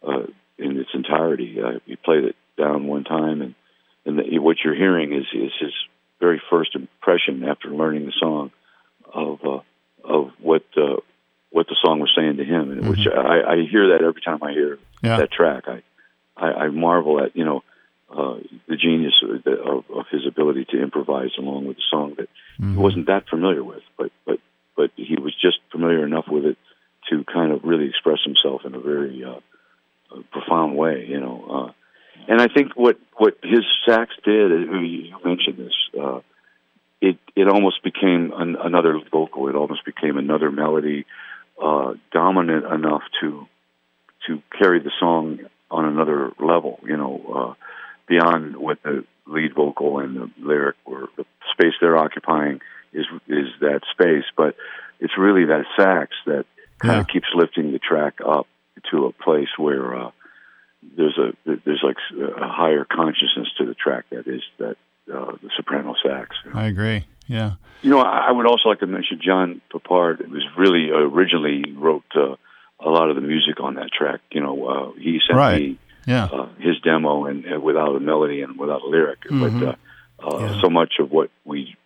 uh, 0.03 0.27
in 0.59 0.79
its 0.79 0.90
entirety. 0.95 1.59
Uh, 1.62 1.79
he 1.87 1.97
played 1.97 2.25
it 2.25 2.37
down 2.59 2.87
one 2.87 3.05
time, 3.05 3.40
and 3.40 3.55
and 4.05 4.18
the, 4.18 4.38
what 4.38 4.59
you're 4.64 4.75
hearing 4.75 5.12
is 5.12 5.27
is 5.33 5.53
his 5.61 5.73
very 6.22 6.40
first 6.48 6.76
impression 6.76 7.44
after 7.44 7.68
learning 7.68 8.06
the 8.06 8.12
song 8.18 8.52
of 9.12 9.40
uh, 9.44 9.61
of 10.04 10.30
what 10.40 10.64
uh, 10.76 10.96
what 11.50 11.66
the 11.66 11.76
song 11.85 11.98
was 11.98 12.12
saying 12.16 12.37
to 12.37 12.44
him, 12.44 12.70
and 12.70 12.80
mm-hmm. 12.80 12.90
which 12.90 13.06
I, 13.06 13.54
I 13.54 13.56
hear 13.70 13.88
that 13.88 14.04
every 14.04 14.22
time 14.22 14.42
I 14.42 14.52
hear 14.52 14.78
yeah. 15.02 15.18
that 15.18 15.32
track. 15.32 15.64
I, 15.66 15.82
I 16.37 16.64
I 16.64 16.68
marvel 16.68 17.22
at 17.22 17.37
you 17.37 17.44
know 17.44 17.62
uh, 18.08 18.37
the 18.68 18.76
genius 18.76 19.14
of, 19.22 19.46
of, 19.46 19.85
of 19.90 20.06
his 20.11 20.26
ability 20.26 20.66
to 20.70 20.80
improvise 20.80 21.30
along 21.38 21.66
with 21.66 21.76
the 21.76 21.82
song 21.90 22.14
that 22.16 22.28
mm-hmm. 22.61 22.74
he 22.74 22.78
wasn't 22.78 23.06
that 23.06 23.28
familiar 23.28 23.64
with, 23.64 23.82
but 23.98 24.12
but 24.24 24.38
but 24.76 24.90
he 24.96 25.16
was 25.16 25.35
just 25.35 25.58
familiar 25.72 26.06
enough 26.06 26.26
with 26.28 26.44
it 26.44 26.56
to 27.11 27.24
kind 27.24 27.52
of 27.52 27.64
really 27.64 27.88
express 27.88 28.18
himself 28.24 28.62
in 28.64 28.74
a 28.74 28.80
very 28.80 29.24
uh, 29.24 29.40
profound 30.30 30.76
way, 30.76 31.04
you 31.08 31.20
know. 31.20 31.44
Uh, 31.50 31.72
and 32.29 32.40
I 32.40 32.48
think 32.48 32.72
what 32.75 32.98
what 33.16 33.37
his 33.42 33.64
sax 33.87 34.11
did, 34.25 34.53
uh, 34.53 34.79
you 34.81 35.16
mentioned 35.25 35.59
this, 35.59 36.01
uh, 36.01 36.20
it 37.01 37.18
it 37.35 37.48
almost 37.48 37.83
became 37.83 38.33
an, 38.35 38.57
another 38.62 39.01
vocal. 39.11 39.48
It 39.48 39.57
almost 39.57 39.85
became 39.85 40.16
another 40.16 40.51
melody, 40.51 41.05
uh, 41.62 41.94
dominant 42.12 42.64
enough 42.64 43.03
to 43.20 43.46
to 44.27 44.42
carry 44.59 44.81
the 44.81 44.92
song 45.01 45.40
on 45.70 45.85
another 45.87 46.31
level. 46.38 46.79
You 46.85 46.96
know, 46.96 47.55
uh, 47.59 47.64
beyond 48.09 48.57
what 48.57 48.83
the 48.83 49.05
lead 49.27 49.55
vocal 49.55 49.98
and 49.98 50.16
the 50.16 50.31
lyric 50.38 50.77
or 50.85 51.09
the 51.16 51.25
space 51.53 51.75
they're 51.81 51.96
occupying 51.96 52.61
is 52.92 53.07
is 53.27 53.48
that 53.61 53.81
space, 53.90 54.25
but 54.37 54.55
it's 55.01 55.18
really 55.18 55.46
that 55.46 55.64
sax 55.77 56.12
that 56.27 56.44
kind 56.79 56.94
yeah. 56.94 57.01
of 57.01 57.09
keeps 57.09 57.29
lifting 57.35 57.72
the 57.72 57.79
track 57.79 58.14
up 58.25 58.46
to 58.90 59.07
a 59.07 59.12
place 59.12 59.48
where 59.57 59.96
uh, 59.96 60.11
there's 60.97 61.18
a 61.18 61.33
there's 61.45 61.83
like 61.83 61.97
a 62.18 62.49
higher 62.49 62.85
consciousness 62.85 63.49
to 63.59 63.66
the 63.66 63.75
track 63.75 64.07
that 64.11 64.27
is 64.27 64.42
that 64.59 64.77
uh, 65.12 65.33
the 65.42 65.51
soprano 65.57 65.95
sax. 66.05 66.37
I 66.53 66.66
agree. 66.66 67.07
Yeah. 67.27 67.53
You 67.83 67.90
know, 67.90 68.01
I 68.01 68.31
would 68.31 68.47
also 68.47 68.68
like 68.68 68.81
to 68.81 68.87
mention 68.87 69.21
John 69.25 69.61
Peppard. 69.73 70.29
Was 70.29 70.45
really 70.57 70.90
uh, 70.92 70.99
originally 70.99 71.73
wrote 71.73 72.05
uh, 72.14 72.37
a 72.81 72.90
lot 72.90 73.11
of 73.11 73.16
the 73.16 73.23
music 73.23 73.61
on 73.61 73.75
that 73.75 73.90
track. 73.92 74.21
You 74.31 74.40
know, 74.40 74.66
uh, 74.66 74.92
he 74.99 75.21
sent 75.27 75.37
right. 75.37 75.61
me 75.61 75.79
yeah. 76.07 76.25
uh, 76.25 76.49
his 76.59 76.81
demo 76.81 77.27
and 77.27 77.45
uh, 77.45 77.61
without 77.61 77.97
a 77.97 78.01
melody 78.01 78.42
and 78.42 78.59
without 78.59 78.83
a 78.83 78.87
lyric, 78.87 79.21
mm-hmm. 79.23 79.61
but 79.61 79.68
uh, 79.68 80.35
uh, 80.35 80.38
yeah. 80.38 80.61
so 80.61 80.71
much 80.71 80.95
of 80.99 81.11
what 81.11 81.31
we 81.45 81.77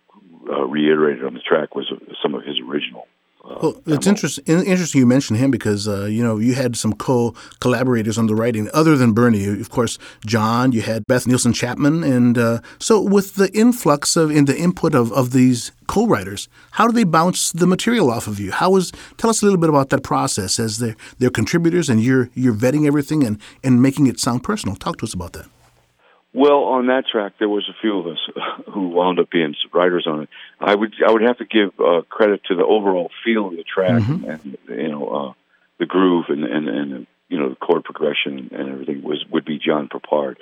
uh, 0.49 0.65
reiterated 0.65 1.23
on 1.25 1.33
the 1.33 1.39
track 1.39 1.75
was 1.75 1.91
uh, 1.91 2.13
some 2.21 2.35
of 2.35 2.43
his 2.43 2.59
original 2.67 3.07
well, 3.47 3.81
it's 3.85 4.07
interesting. 4.07 4.43
Interesting 4.45 4.99
you 4.99 5.05
mentioned 5.05 5.39
him 5.39 5.51
because 5.51 5.87
uh, 5.87 6.05
you 6.05 6.23
know 6.23 6.37
you 6.37 6.53
had 6.53 6.75
some 6.75 6.93
co-collaborators 6.93 8.17
on 8.17 8.27
the 8.27 8.35
writing 8.35 8.69
other 8.73 8.95
than 8.97 9.13
Bernie. 9.13 9.45
Of 9.45 9.69
course, 9.69 9.97
John. 10.25 10.71
You 10.71 10.81
had 10.81 11.05
Beth 11.07 11.25
Nielsen 11.27 11.53
Chapman, 11.53 12.03
and 12.03 12.37
uh, 12.37 12.59
so 12.79 13.01
with 13.01 13.35
the 13.35 13.49
influx 13.57 14.15
of 14.15 14.31
in 14.31 14.45
the 14.45 14.57
input 14.57 14.93
of, 14.93 15.11
of 15.13 15.31
these 15.31 15.71
co-writers, 15.87 16.49
how 16.71 16.87
do 16.87 16.93
they 16.93 17.05
bounce 17.05 17.51
the 17.51 17.67
material 17.67 18.11
off 18.11 18.27
of 18.27 18.39
you? 18.39 18.51
How 18.51 18.75
is 18.75 18.91
tell 19.17 19.29
us 19.29 19.41
a 19.41 19.45
little 19.45 19.59
bit 19.59 19.69
about 19.69 19.89
that 19.89 20.03
process 20.03 20.59
as 20.59 20.79
they're 20.79 20.95
they're 21.19 21.29
contributors 21.29 21.89
and 21.89 22.01
you're 22.01 22.29
you're 22.35 22.55
vetting 22.55 22.85
everything 22.85 23.23
and 23.23 23.39
and 23.63 23.81
making 23.81 24.07
it 24.07 24.19
sound 24.19 24.43
personal. 24.43 24.75
Talk 24.75 24.97
to 24.97 25.05
us 25.05 25.13
about 25.13 25.33
that. 25.33 25.47
Well, 26.33 26.65
on 26.65 26.87
that 26.87 27.05
track, 27.11 27.33
there 27.39 27.49
was 27.49 27.67
a 27.69 27.81
few 27.81 27.99
of 27.99 28.07
us 28.07 28.19
who 28.73 28.89
wound 28.89 29.19
up 29.19 29.29
being 29.29 29.55
writers 29.73 30.05
on 30.07 30.23
it. 30.23 30.29
I 30.59 30.75
would 30.75 30.93
I 31.05 31.11
would 31.11 31.21
have 31.21 31.37
to 31.37 31.45
give 31.45 31.79
uh, 31.79 32.01
credit 32.09 32.41
to 32.45 32.55
the 32.55 32.65
overall 32.65 33.09
feel 33.23 33.47
of 33.47 33.55
the 33.55 33.63
track 33.63 34.01
mm-hmm. 34.01 34.29
and 34.29 34.57
you 34.67 34.89
know 34.89 35.07
uh, 35.07 35.33
the 35.79 35.85
groove 35.85 36.25
and 36.29 36.43
and 36.43 36.67
and 36.67 37.07
you 37.29 37.39
know 37.39 37.49
the 37.49 37.55
chord 37.55 37.83
progression 37.83 38.49
and 38.51 38.69
everything 38.69 39.01
was 39.03 39.23
would 39.31 39.45
be 39.45 39.57
John 39.57 39.89
Peppard, 39.89 40.35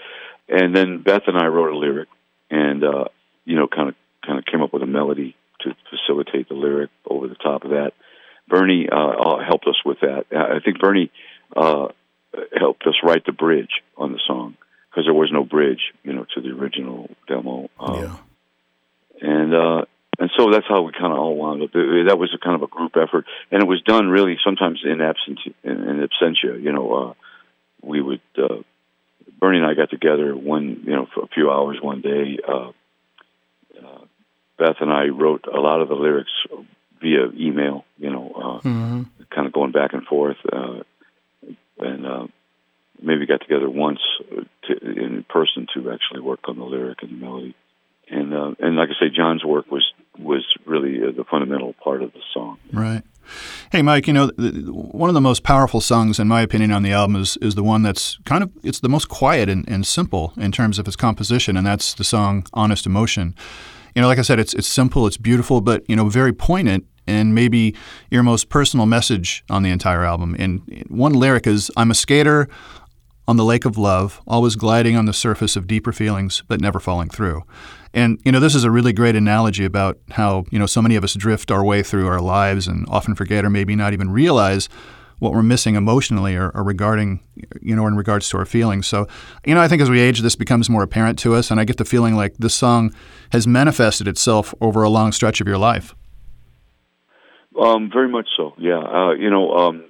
and 0.50 0.76
then 0.76 1.02
Beth 1.02 1.24
and 1.28 1.38
I 1.38 1.48
wrote 1.48 1.74
a 1.74 1.78
lyric 1.78 2.10
and 2.50 2.84
uh, 2.84 3.06
you 3.46 3.56
know 3.56 3.68
kind 3.68 3.90
of 3.90 3.96
kind 4.26 4.40
of 4.40 4.46
came 4.46 4.62
up 4.62 4.74
with 4.74 4.84
a 4.84 4.88
melody 4.88 5.36
to 5.62 5.76
facilitate 5.90 6.50
the 6.50 6.56
lyric 6.56 6.90
over 7.08 7.28
the 7.28 7.36
top 7.36 7.64
of 7.64 7.72
that. 7.72 7.92
Bernie 8.48 8.88
uh, 8.92 9.38
helped 9.48 9.68
us 9.68 9.78
with 9.86 10.00
that. 10.02 10.26
I 10.32 10.60
think 10.64 10.80
Bernie 10.80 11.12
uh, 11.56 11.88
helped 12.56 12.86
us 12.86 12.96
write 13.04 13.26
the 13.26 13.32
bridge 13.32 13.82
on 13.98 14.12
the 14.12 14.20
song 14.28 14.56
because 14.96 15.08
there 15.08 15.14
was 15.14 15.30
no 15.32 15.44
bridge, 15.44 15.94
you 16.04 16.14
know, 16.14 16.26
to 16.34 16.42
the 16.42 16.50
original 16.50 17.10
demo. 17.28 17.70
Um, 17.80 18.02
yeah. 18.02 18.18
And 19.22 19.54
uh, 19.54 19.86
and 20.18 20.32
so 20.38 20.50
that's 20.52 20.66
how 20.68 20.84
we 20.84 20.94
kind 20.94 21.12
of 21.12 21.20
all 21.20 21.36
wound 21.36 21.62
up. 21.64 21.74
That 21.74 22.18
was 22.18 22.34
a 22.34 22.38
kind 22.38 22.56
of 22.56 22.64
a 22.64 22.68
group 22.68 22.94
effort, 22.96 23.26
and 23.52 23.62
it 23.62 23.68
was 23.68 23.82
done 23.82 24.08
really 24.08 24.38
sometimes 24.44 24.82
in 24.86 25.02
absence 25.02 25.40
in, 25.64 25.72
in 25.72 26.08
absentia. 26.08 26.62
You 26.62 26.72
know, 26.72 26.94
uh, 26.94 27.14
we 27.82 28.02
would 28.02 28.22
uh, 28.38 28.62
Bernie 29.40 29.58
and 29.58 29.68
I 29.68 29.74
got 29.74 29.90
together 29.90 30.36
one, 30.36 30.84
you 30.86 30.94
know, 30.96 31.08
for 31.14 31.24
a 31.24 31.28
few 31.28 31.52
hours 31.52 31.78
one 31.82 32.02
day. 32.02 32.40
Uh, 32.48 32.70
uh, 33.78 34.06
Beth 34.58 34.78
and 34.80 34.92
I 34.92 35.08
wrote 35.08 35.46
a 35.54 35.60
lot 35.60 35.82
of 35.82 35.90
the 35.90 35.96
lyrics 35.96 36.32
via 37.02 37.28
email. 37.38 37.84
You 37.98 38.12
know, 38.12 38.32
uh, 38.36 38.68
mm-hmm. 38.68 39.04
kind 39.34 39.48
of 39.48 39.54
going 39.54 39.72
back 39.72 39.94
and 39.94 40.06
forth, 40.06 40.38
uh, 40.52 40.84
and 41.80 42.06
uh, 42.06 42.28
maybe 43.02 43.26
got 43.26 43.42
together 43.42 43.70
once 43.70 44.00
to, 44.64 44.78
in 44.82 45.26
person 45.30 45.68
to 45.74 45.92
actually 45.92 46.22
work 46.22 46.42
on 46.48 46.58
the 46.58 46.66
lyric 46.66 47.00
and 47.02 47.12
the 47.12 47.26
melody. 47.26 47.56
And 48.10 48.34
uh, 48.34 48.54
and 48.60 48.76
like 48.76 48.90
I 48.90 49.06
say, 49.06 49.10
John's 49.16 49.44
work 49.44 49.72
was 49.72 49.86
was 50.20 50.46
really 50.66 51.02
uh, 51.02 51.12
the 51.12 51.24
fundamental 51.24 51.74
part 51.84 52.04
of 52.04 52.14
the 52.14 52.22
song. 52.34 52.58
Right. 52.72 53.02
Hey, 53.72 53.82
Mike, 53.82 54.06
you 54.06 54.14
know, 54.14 54.28
one 54.38 55.10
of 55.10 55.16
the 55.16 55.22
most 55.22 55.42
powerful 55.42 55.82
songs, 55.82 56.20
in 56.20 56.28
my 56.28 56.42
opinion, 56.42 56.72
on 56.72 56.84
the 56.84 56.92
album 56.92 57.16
is, 57.16 57.38
is 57.38 57.56
the 57.56 57.64
one 57.64 57.82
that's 57.82 58.20
kind 58.24 58.44
of, 58.44 58.52
it's 58.64 58.82
the 58.82 58.88
most 58.90 59.10
quiet 59.10 59.50
and, 59.50 59.68
and 59.68 59.84
simple 59.84 60.32
in 60.38 60.52
terms 60.52 60.78
of 60.78 60.88
its 60.88 60.96
composition, 60.96 61.58
and 61.58 61.66
that's 61.66 61.96
the 61.96 62.04
song 62.04 62.46
Honest 62.54 62.86
Emotion. 62.86 63.34
You 63.96 64.04
know, 64.04 64.08
like 64.08 64.20
I 64.20 64.22
said, 64.22 64.40
it's, 64.40 64.54
it's 64.54 64.68
simple, 64.68 65.08
it's 65.08 65.18
beautiful, 65.18 65.60
but, 65.60 65.84
you 65.90 65.96
know, 65.96 66.08
very 66.08 66.34
poignant 66.34 66.86
and 67.08 67.34
maybe 67.34 67.76
your 68.12 68.22
most 68.22 68.50
personal 68.50 68.86
message 68.86 69.44
on 69.50 69.64
the 69.64 69.72
entire 69.72 70.04
album. 70.04 70.36
And 70.38 70.86
one 70.88 71.14
lyric 71.14 71.48
is 71.48 71.72
I'm 71.76 71.90
a 71.90 71.96
skater 71.96 72.48
on 73.28 73.38
the 73.38 73.44
lake 73.46 73.66
of 73.66 73.78
love, 73.78 74.22
always 74.28 74.56
gliding 74.56 74.96
on 74.96 75.06
the 75.06 75.14
surface 75.14 75.56
of 75.56 75.68
deeper 75.68 75.92
feelings, 75.92 76.44
but 76.48 76.62
never 76.62 76.80
falling 76.80 77.10
through. 77.10 77.44
And 77.94 78.20
you 78.26 78.32
know, 78.32 78.40
this 78.40 78.56
is 78.56 78.64
a 78.64 78.72
really 78.72 78.94
great 78.94 79.16
analogy 79.16 79.66
about 79.66 79.98
how 80.12 80.46
you 80.52 80.60
know 80.60 80.66
so 80.66 80.82
many 80.82 80.96
of 80.96 81.04
us 81.04 81.14
drift 81.14 81.50
our 81.50 81.64
way 81.64 81.82
through 81.82 82.08
our 82.08 82.22
lives 82.22 82.68
and 82.68 82.86
often 82.90 83.16
forget 83.16 83.46
or 83.46 83.50
maybe 83.50 83.76
not 83.76 83.94
even 83.94 84.12
realize 84.12 84.68
what 85.20 85.32
we're 85.32 85.42
missing 85.42 85.76
emotionally 85.76 86.36
or, 86.36 86.50
or, 86.50 86.62
regarding 86.62 87.22
you 87.62 87.74
know 87.74 87.88
in 87.88 87.96
regards 87.96 88.28
to 88.30 88.38
our 88.38 88.46
feelings. 88.46 88.86
So 88.86 89.08
you 89.46 89.56
know, 89.56 89.62
I 89.62 89.68
think 89.68 89.82
as 89.82 89.90
we 89.90 90.02
age, 90.02 90.20
this 90.20 90.36
becomes 90.36 90.70
more 90.70 90.84
apparent 90.84 91.18
to 91.20 91.36
us, 91.36 91.50
and 91.50 91.60
I 91.60 91.64
get 91.64 91.78
the 91.78 91.86
feeling 91.86 92.16
like 92.16 92.36
this 92.38 92.54
song 92.54 92.94
has 93.32 93.48
manifested 93.48 94.08
itself 94.08 94.54
over 94.60 94.84
a 94.84 94.90
long 94.90 95.14
stretch 95.14 95.40
of 95.40 95.48
your 95.48 95.58
life. 95.58 95.96
Um, 97.60 97.90
very 97.92 98.10
much 98.10 98.28
so. 98.36 98.54
Yeah. 98.58 98.80
Uh, 98.80 99.12
you 99.14 99.30
know, 99.30 99.52
um, 99.56 99.86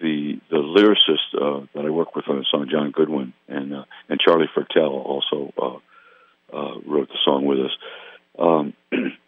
the 0.00 0.40
the 0.50 0.56
lyricist 0.56 1.34
uh, 1.34 1.66
that 1.74 1.84
I 1.84 1.90
work 1.90 2.14
with 2.14 2.28
on 2.28 2.38
the 2.38 2.44
song, 2.50 2.68
John 2.70 2.90
Goodwin, 2.90 3.32
and 3.48 3.74
uh, 3.74 3.84
and 4.08 4.20
Charlie 4.20 4.48
Fertel 4.56 4.90
also 4.90 5.52
uh, 5.60 6.56
uh, 6.56 6.78
wrote 6.86 7.08
the 7.08 7.18
song 7.24 7.44
with 7.44 7.58
us. 7.58 7.72
Um, 8.38 8.74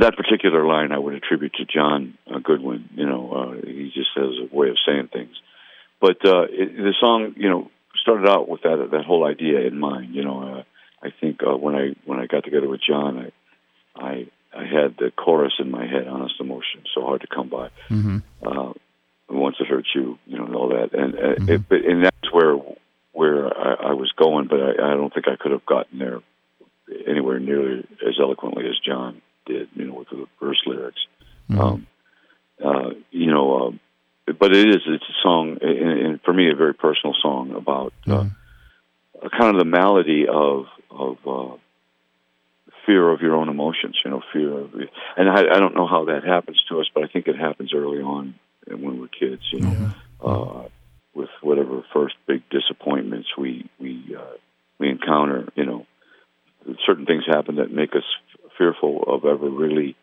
that 0.00 0.16
particular 0.16 0.66
line 0.66 0.92
I 0.92 0.98
would 0.98 1.14
attribute 1.14 1.54
to 1.54 1.64
John 1.64 2.16
uh, 2.32 2.38
Goodwin. 2.38 2.88
You 2.94 3.06
know, 3.06 3.32
uh, 3.32 3.66
he 3.66 3.90
just 3.94 4.10
has 4.16 4.50
a 4.50 4.54
way 4.54 4.68
of 4.68 4.76
saying 4.86 5.08
things. 5.12 5.34
But 6.00 6.24
uh, 6.24 6.44
it, 6.50 6.76
the 6.76 6.94
song, 7.00 7.34
you 7.36 7.48
know, 7.48 7.70
started 8.00 8.28
out 8.28 8.48
with 8.48 8.62
that 8.62 8.88
that 8.92 9.04
whole 9.04 9.26
idea 9.26 9.60
in 9.66 9.78
mind. 9.78 10.14
You 10.14 10.24
know, 10.24 10.42
uh, 10.42 10.62
I 11.02 11.10
think 11.20 11.40
uh, 11.46 11.56
when 11.56 11.74
I 11.74 11.94
when 12.04 12.18
I 12.18 12.26
got 12.26 12.44
together 12.44 12.68
with 12.68 12.80
John, 12.86 13.30
I 13.96 14.00
I 14.00 14.26
I 14.56 14.64
had 14.64 14.96
the 14.98 15.10
chorus 15.16 15.54
in 15.58 15.70
my 15.70 15.86
head, 15.86 16.06
honest 16.08 16.34
emotion, 16.40 16.84
so 16.94 17.02
hard 17.02 17.20
to 17.22 17.26
come 17.26 17.48
by. 17.48 17.68
Mm-hmm. 17.90 18.18
Uh, 18.42 18.72
once 19.28 19.56
it 19.60 19.66
hurts 19.66 19.88
you, 19.94 20.18
you 20.26 20.38
know, 20.38 20.46
and 20.46 20.54
all 20.54 20.68
that, 20.68 20.92
and 20.92 21.14
uh, 21.14 21.18
mm-hmm. 21.18 21.74
it, 21.74 21.84
and 21.86 22.04
that's 22.04 22.32
where 22.32 22.56
where 23.12 23.46
I, 23.46 23.90
I 23.90 23.92
was 23.94 24.12
going, 24.16 24.46
but 24.48 24.60
I, 24.60 24.92
I 24.92 24.94
don't 24.94 25.12
think 25.12 25.26
I 25.28 25.36
could 25.36 25.52
have 25.52 25.66
gotten 25.66 25.98
there 25.98 26.20
anywhere 27.06 27.38
nearly 27.38 27.86
as 28.06 28.14
eloquently 28.18 28.66
as 28.68 28.78
John 28.78 29.20
did, 29.44 29.68
you 29.74 29.86
know, 29.86 29.94
with 29.94 30.08
the 30.10 30.26
verse 30.40 30.62
lyrics. 30.66 31.00
Mm-hmm. 31.50 31.60
Um, 31.60 31.86
uh, 32.64 32.90
you 33.10 33.30
know, 33.30 33.66
um, 33.66 33.80
but 34.38 34.54
it 34.54 34.68
is 34.68 34.82
it's 34.86 35.04
a 35.04 35.22
song, 35.22 35.58
and, 35.60 36.00
and 36.00 36.22
for 36.22 36.32
me, 36.32 36.50
a 36.50 36.56
very 36.56 36.74
personal 36.74 37.14
song 37.20 37.52
about 37.54 37.92
uh, 38.06 38.10
mm-hmm. 38.10 39.28
kind 39.28 39.54
of 39.54 39.58
the 39.58 39.64
malady 39.64 40.26
of 40.28 40.66
of 40.90 41.16
uh, 41.26 41.56
fear 42.86 43.10
of 43.10 43.20
your 43.20 43.36
own 43.36 43.48
emotions, 43.48 43.98
you 44.04 44.10
know, 44.10 44.22
fear 44.32 44.60
of, 44.60 44.72
and 45.16 45.28
I, 45.28 45.40
I 45.40 45.58
don't 45.58 45.74
know 45.74 45.86
how 45.86 46.06
that 46.06 46.24
happens 46.24 46.62
to 46.68 46.80
us, 46.80 46.86
but 46.94 47.04
I 47.04 47.06
think 47.08 47.28
it 47.28 47.36
happens 47.36 47.74
early 47.74 48.00
on 48.00 48.34
when 48.70 49.00
we're 49.00 49.08
kids, 49.08 49.42
you 49.52 49.60
know, 49.60 49.70
yeah. 49.70 49.92
uh, 50.26 50.68
with 51.14 51.30
whatever 51.42 51.82
first 51.92 52.14
big 52.26 52.42
disappointments 52.50 53.28
we 53.36 53.68
we 53.78 54.16
uh, 54.18 54.36
we 54.78 54.88
encounter, 54.88 55.48
you 55.54 55.64
know, 55.64 55.86
certain 56.86 57.06
things 57.06 57.24
happen 57.26 57.56
that 57.56 57.72
make 57.72 57.94
us 57.94 58.04
fearful 58.56 59.04
of 59.06 59.24
ever 59.24 59.48
really 59.48 59.96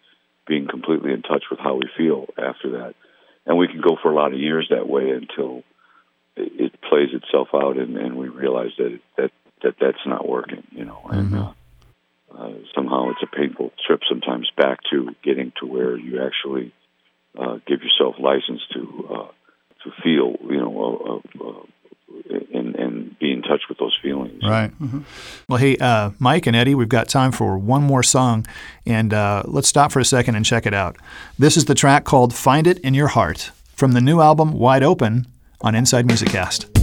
being 0.48 0.68
completely 0.68 1.12
in 1.12 1.22
touch 1.22 1.46
with 1.50 1.60
how 1.60 1.76
we 1.76 1.90
feel 1.98 2.26
after 2.38 2.72
that, 2.72 2.96
and 3.46 3.58
we 3.58 3.68
can 3.68 3.82
go 3.82 3.98
for 4.02 4.12
a 4.12 4.16
lot 4.16 4.34
of 4.34 4.40
years 4.40 4.68
that 4.70 4.88
way 4.88 5.10
until 5.10 5.64
it, 6.36 6.74
it 6.74 6.82
plays 6.82 7.10
itself 7.14 7.50
out, 7.54 7.78
and, 7.78 7.98
and 7.98 8.16
we 8.18 8.28
realize 8.28 8.72
that 8.78 9.00
that 9.18 9.32
that 9.64 9.76
that's 9.80 10.06
not 10.06 10.28
working, 10.28 10.64
you 10.72 10.86
know, 10.86 11.02
and. 11.10 11.32
Mm-hmm. 11.32 11.44
Uh, 11.44 11.54
uh, 12.38 12.52
somehow 12.74 13.12
it's 13.12 13.24
a 13.24 13.34
painful 13.34 13.72
trip 13.88 14.02
sometimes 14.10 14.52
back 14.58 14.80
to 14.92 15.16
getting 15.24 15.54
to 15.60 15.66
where 15.66 15.98
you 15.98 16.22
actually 16.22 16.74
uh, 17.38 17.58
give 17.68 17.82
yourself 17.82 18.16
license 18.20 18.62
to 18.74 19.08
uh, 19.12 19.28
to 19.84 19.92
feel, 20.04 20.36
you 20.50 20.58
know, 20.58 21.22
uh, 21.40 21.44
uh, 21.44 22.40
and 22.54 22.76
and 22.76 23.20
be 23.20 23.32
in 23.32 23.42
touch 23.42 23.62
with 23.70 23.78
those 23.78 23.98
feelings. 24.02 24.42
Right. 24.44 24.72
Mm-hmm. 24.80 25.02
Well, 25.50 25.60
hey, 25.60 25.78
uh, 25.78 26.12
Mike 26.20 26.48
and 26.48 26.56
Eddie, 26.56 26.76
we've 26.76 26.90
got 26.90 27.10
time 27.10 27.32
for 27.32 27.58
one 27.58 27.84
more 27.84 28.04
song, 28.04 28.46
and 28.86 29.14
uh, 29.14 29.44
let's 29.46 29.68
stop 29.68 29.92
for 29.92 30.00
a 30.00 30.06
second 30.06 30.36
and 30.36 30.46
check 30.46 30.66
it 30.66 30.74
out. 30.74 30.98
This 31.38 31.58
is 31.58 31.66
the 31.66 31.76
track 31.76 32.04
called 32.04 32.34
"Find 32.34 32.68
It 32.68 32.80
in 32.80 32.94
Your 32.94 33.08
Heart" 33.08 33.52
from 33.76 33.92
the 33.94 34.02
new 34.02 34.22
album 34.22 34.54
"Wide 34.54 34.84
Open" 34.84 35.28
on 35.62 35.76
Inside 35.76 36.06
Music 36.06 36.30
Cast. 36.30 36.75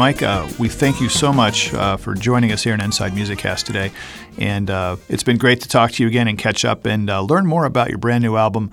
Mike, 0.00 0.22
uh, 0.22 0.48
we 0.58 0.70
thank 0.70 0.98
you 0.98 1.10
so 1.10 1.30
much 1.30 1.74
uh, 1.74 1.98
for 1.98 2.14
joining 2.14 2.52
us 2.52 2.64
here 2.64 2.72
in 2.72 2.80
Inside 2.80 3.14
Music 3.14 3.38
Cast 3.38 3.66
today. 3.66 3.92
And 4.38 4.70
uh, 4.70 4.96
it's 5.10 5.22
been 5.22 5.36
great 5.36 5.60
to 5.60 5.68
talk 5.68 5.90
to 5.92 6.02
you 6.02 6.08
again 6.08 6.26
and 6.26 6.38
catch 6.38 6.64
up 6.64 6.86
and 6.86 7.10
uh, 7.10 7.20
learn 7.20 7.44
more 7.44 7.66
about 7.66 7.90
your 7.90 7.98
brand 7.98 8.24
new 8.24 8.38
album, 8.38 8.70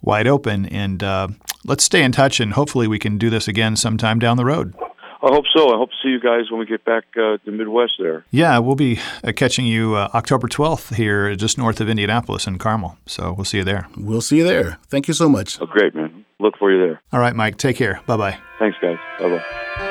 Wide 0.00 0.26
Open. 0.26 0.64
And 0.64 1.02
uh, 1.02 1.28
let's 1.66 1.84
stay 1.84 2.02
in 2.02 2.12
touch, 2.12 2.40
and 2.40 2.54
hopefully, 2.54 2.88
we 2.88 2.98
can 2.98 3.18
do 3.18 3.28
this 3.28 3.46
again 3.46 3.76
sometime 3.76 4.18
down 4.18 4.38
the 4.38 4.46
road. 4.46 4.74
I 5.22 5.28
hope 5.30 5.44
so. 5.54 5.68
I 5.68 5.76
hope 5.76 5.90
to 5.90 5.96
see 6.02 6.08
you 6.08 6.18
guys 6.18 6.50
when 6.50 6.58
we 6.58 6.64
get 6.64 6.82
back 6.86 7.04
uh, 7.14 7.36
to 7.36 7.40
the 7.44 7.52
Midwest 7.52 7.92
there. 7.98 8.24
Yeah, 8.30 8.58
we'll 8.58 8.74
be 8.74 9.00
uh, 9.22 9.32
catching 9.36 9.66
you 9.66 9.96
uh, 9.96 10.08
October 10.14 10.48
12th 10.48 10.94
here 10.94 11.36
just 11.36 11.58
north 11.58 11.82
of 11.82 11.90
Indianapolis 11.90 12.46
in 12.46 12.56
Carmel. 12.56 12.96
So 13.04 13.34
we'll 13.34 13.44
see 13.44 13.58
you 13.58 13.64
there. 13.64 13.86
We'll 13.98 14.22
see 14.22 14.38
you 14.38 14.44
there. 14.44 14.78
Thank 14.88 15.08
you 15.08 15.14
so 15.14 15.28
much. 15.28 15.60
Oh, 15.60 15.66
great, 15.66 15.94
man. 15.94 16.24
Look 16.38 16.56
for 16.58 16.72
you 16.72 16.80
there. 16.80 17.02
All 17.12 17.20
right, 17.20 17.36
Mike. 17.36 17.58
Take 17.58 17.76
care. 17.76 18.00
Bye 18.06 18.16
bye. 18.16 18.38
Thanks, 18.58 18.78
guys. 18.80 18.96
Bye 19.18 19.28
bye. 19.28 19.88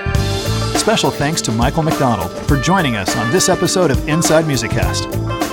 Special 0.80 1.12
thanks 1.12 1.42
to 1.42 1.52
Michael 1.52 1.84
McDonald 1.84 2.32
for 2.48 2.60
joining 2.60 2.96
us 2.96 3.16
on 3.18 3.30
this 3.32 3.48
episode 3.50 3.92
of 3.92 4.08
Inside 4.08 4.48
Music 4.48 4.72
Cast. 4.72 5.08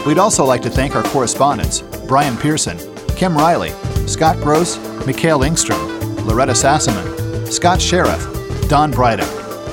We'd 0.07 0.19
also 0.19 0.45
like 0.45 0.63
to 0.63 0.71
thank 0.71 0.95
our 0.95 1.03
correspondents 1.03 1.83
Brian 2.07 2.39
Pearson, 2.39 2.79
Kim 3.17 3.37
Riley, 3.37 3.71
Scott 4.07 4.37
Gross, 4.39 4.79
Mikhail 5.05 5.41
Ingstrom, 5.41 6.25
Loretta 6.25 6.53
Sassaman, 6.53 7.47
Scott 7.53 7.83
Sheriff, 7.83 8.23
Don 8.69 8.93
Bryder, 8.93 9.25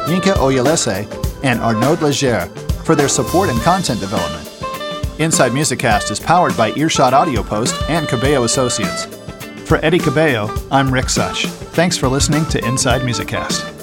Yinka 0.08 0.34
Oyelese, 0.34 1.08
and 1.44 1.62
Arnaud 1.62 2.02
Leger 2.02 2.48
for 2.84 2.96
their 2.96 3.08
support 3.08 3.48
and 3.48 3.62
content 3.62 4.02
development. 4.02 4.50
Inside 5.22 5.54
Music 5.54 5.80
Cast 5.80 6.12
is 6.12 6.20
powered 6.20 6.58
by 6.58 6.74
Earshot 6.74 7.14
Audio 7.14 7.44
Post 7.44 7.80
and 7.90 8.08
Cabello 8.08 8.44
Associates. 8.44 9.06
For 9.66 9.78
Eddie 9.86 10.00
Cabello, 10.00 10.54
I'm 10.72 10.92
Rick 10.92 11.10
Such. 11.10 11.46
Thanks 11.46 11.96
for 11.96 12.10
listening 12.10 12.44
to 12.48 12.66
Inside 12.66 13.06
Music 13.06 13.30
Cast. 13.30 13.83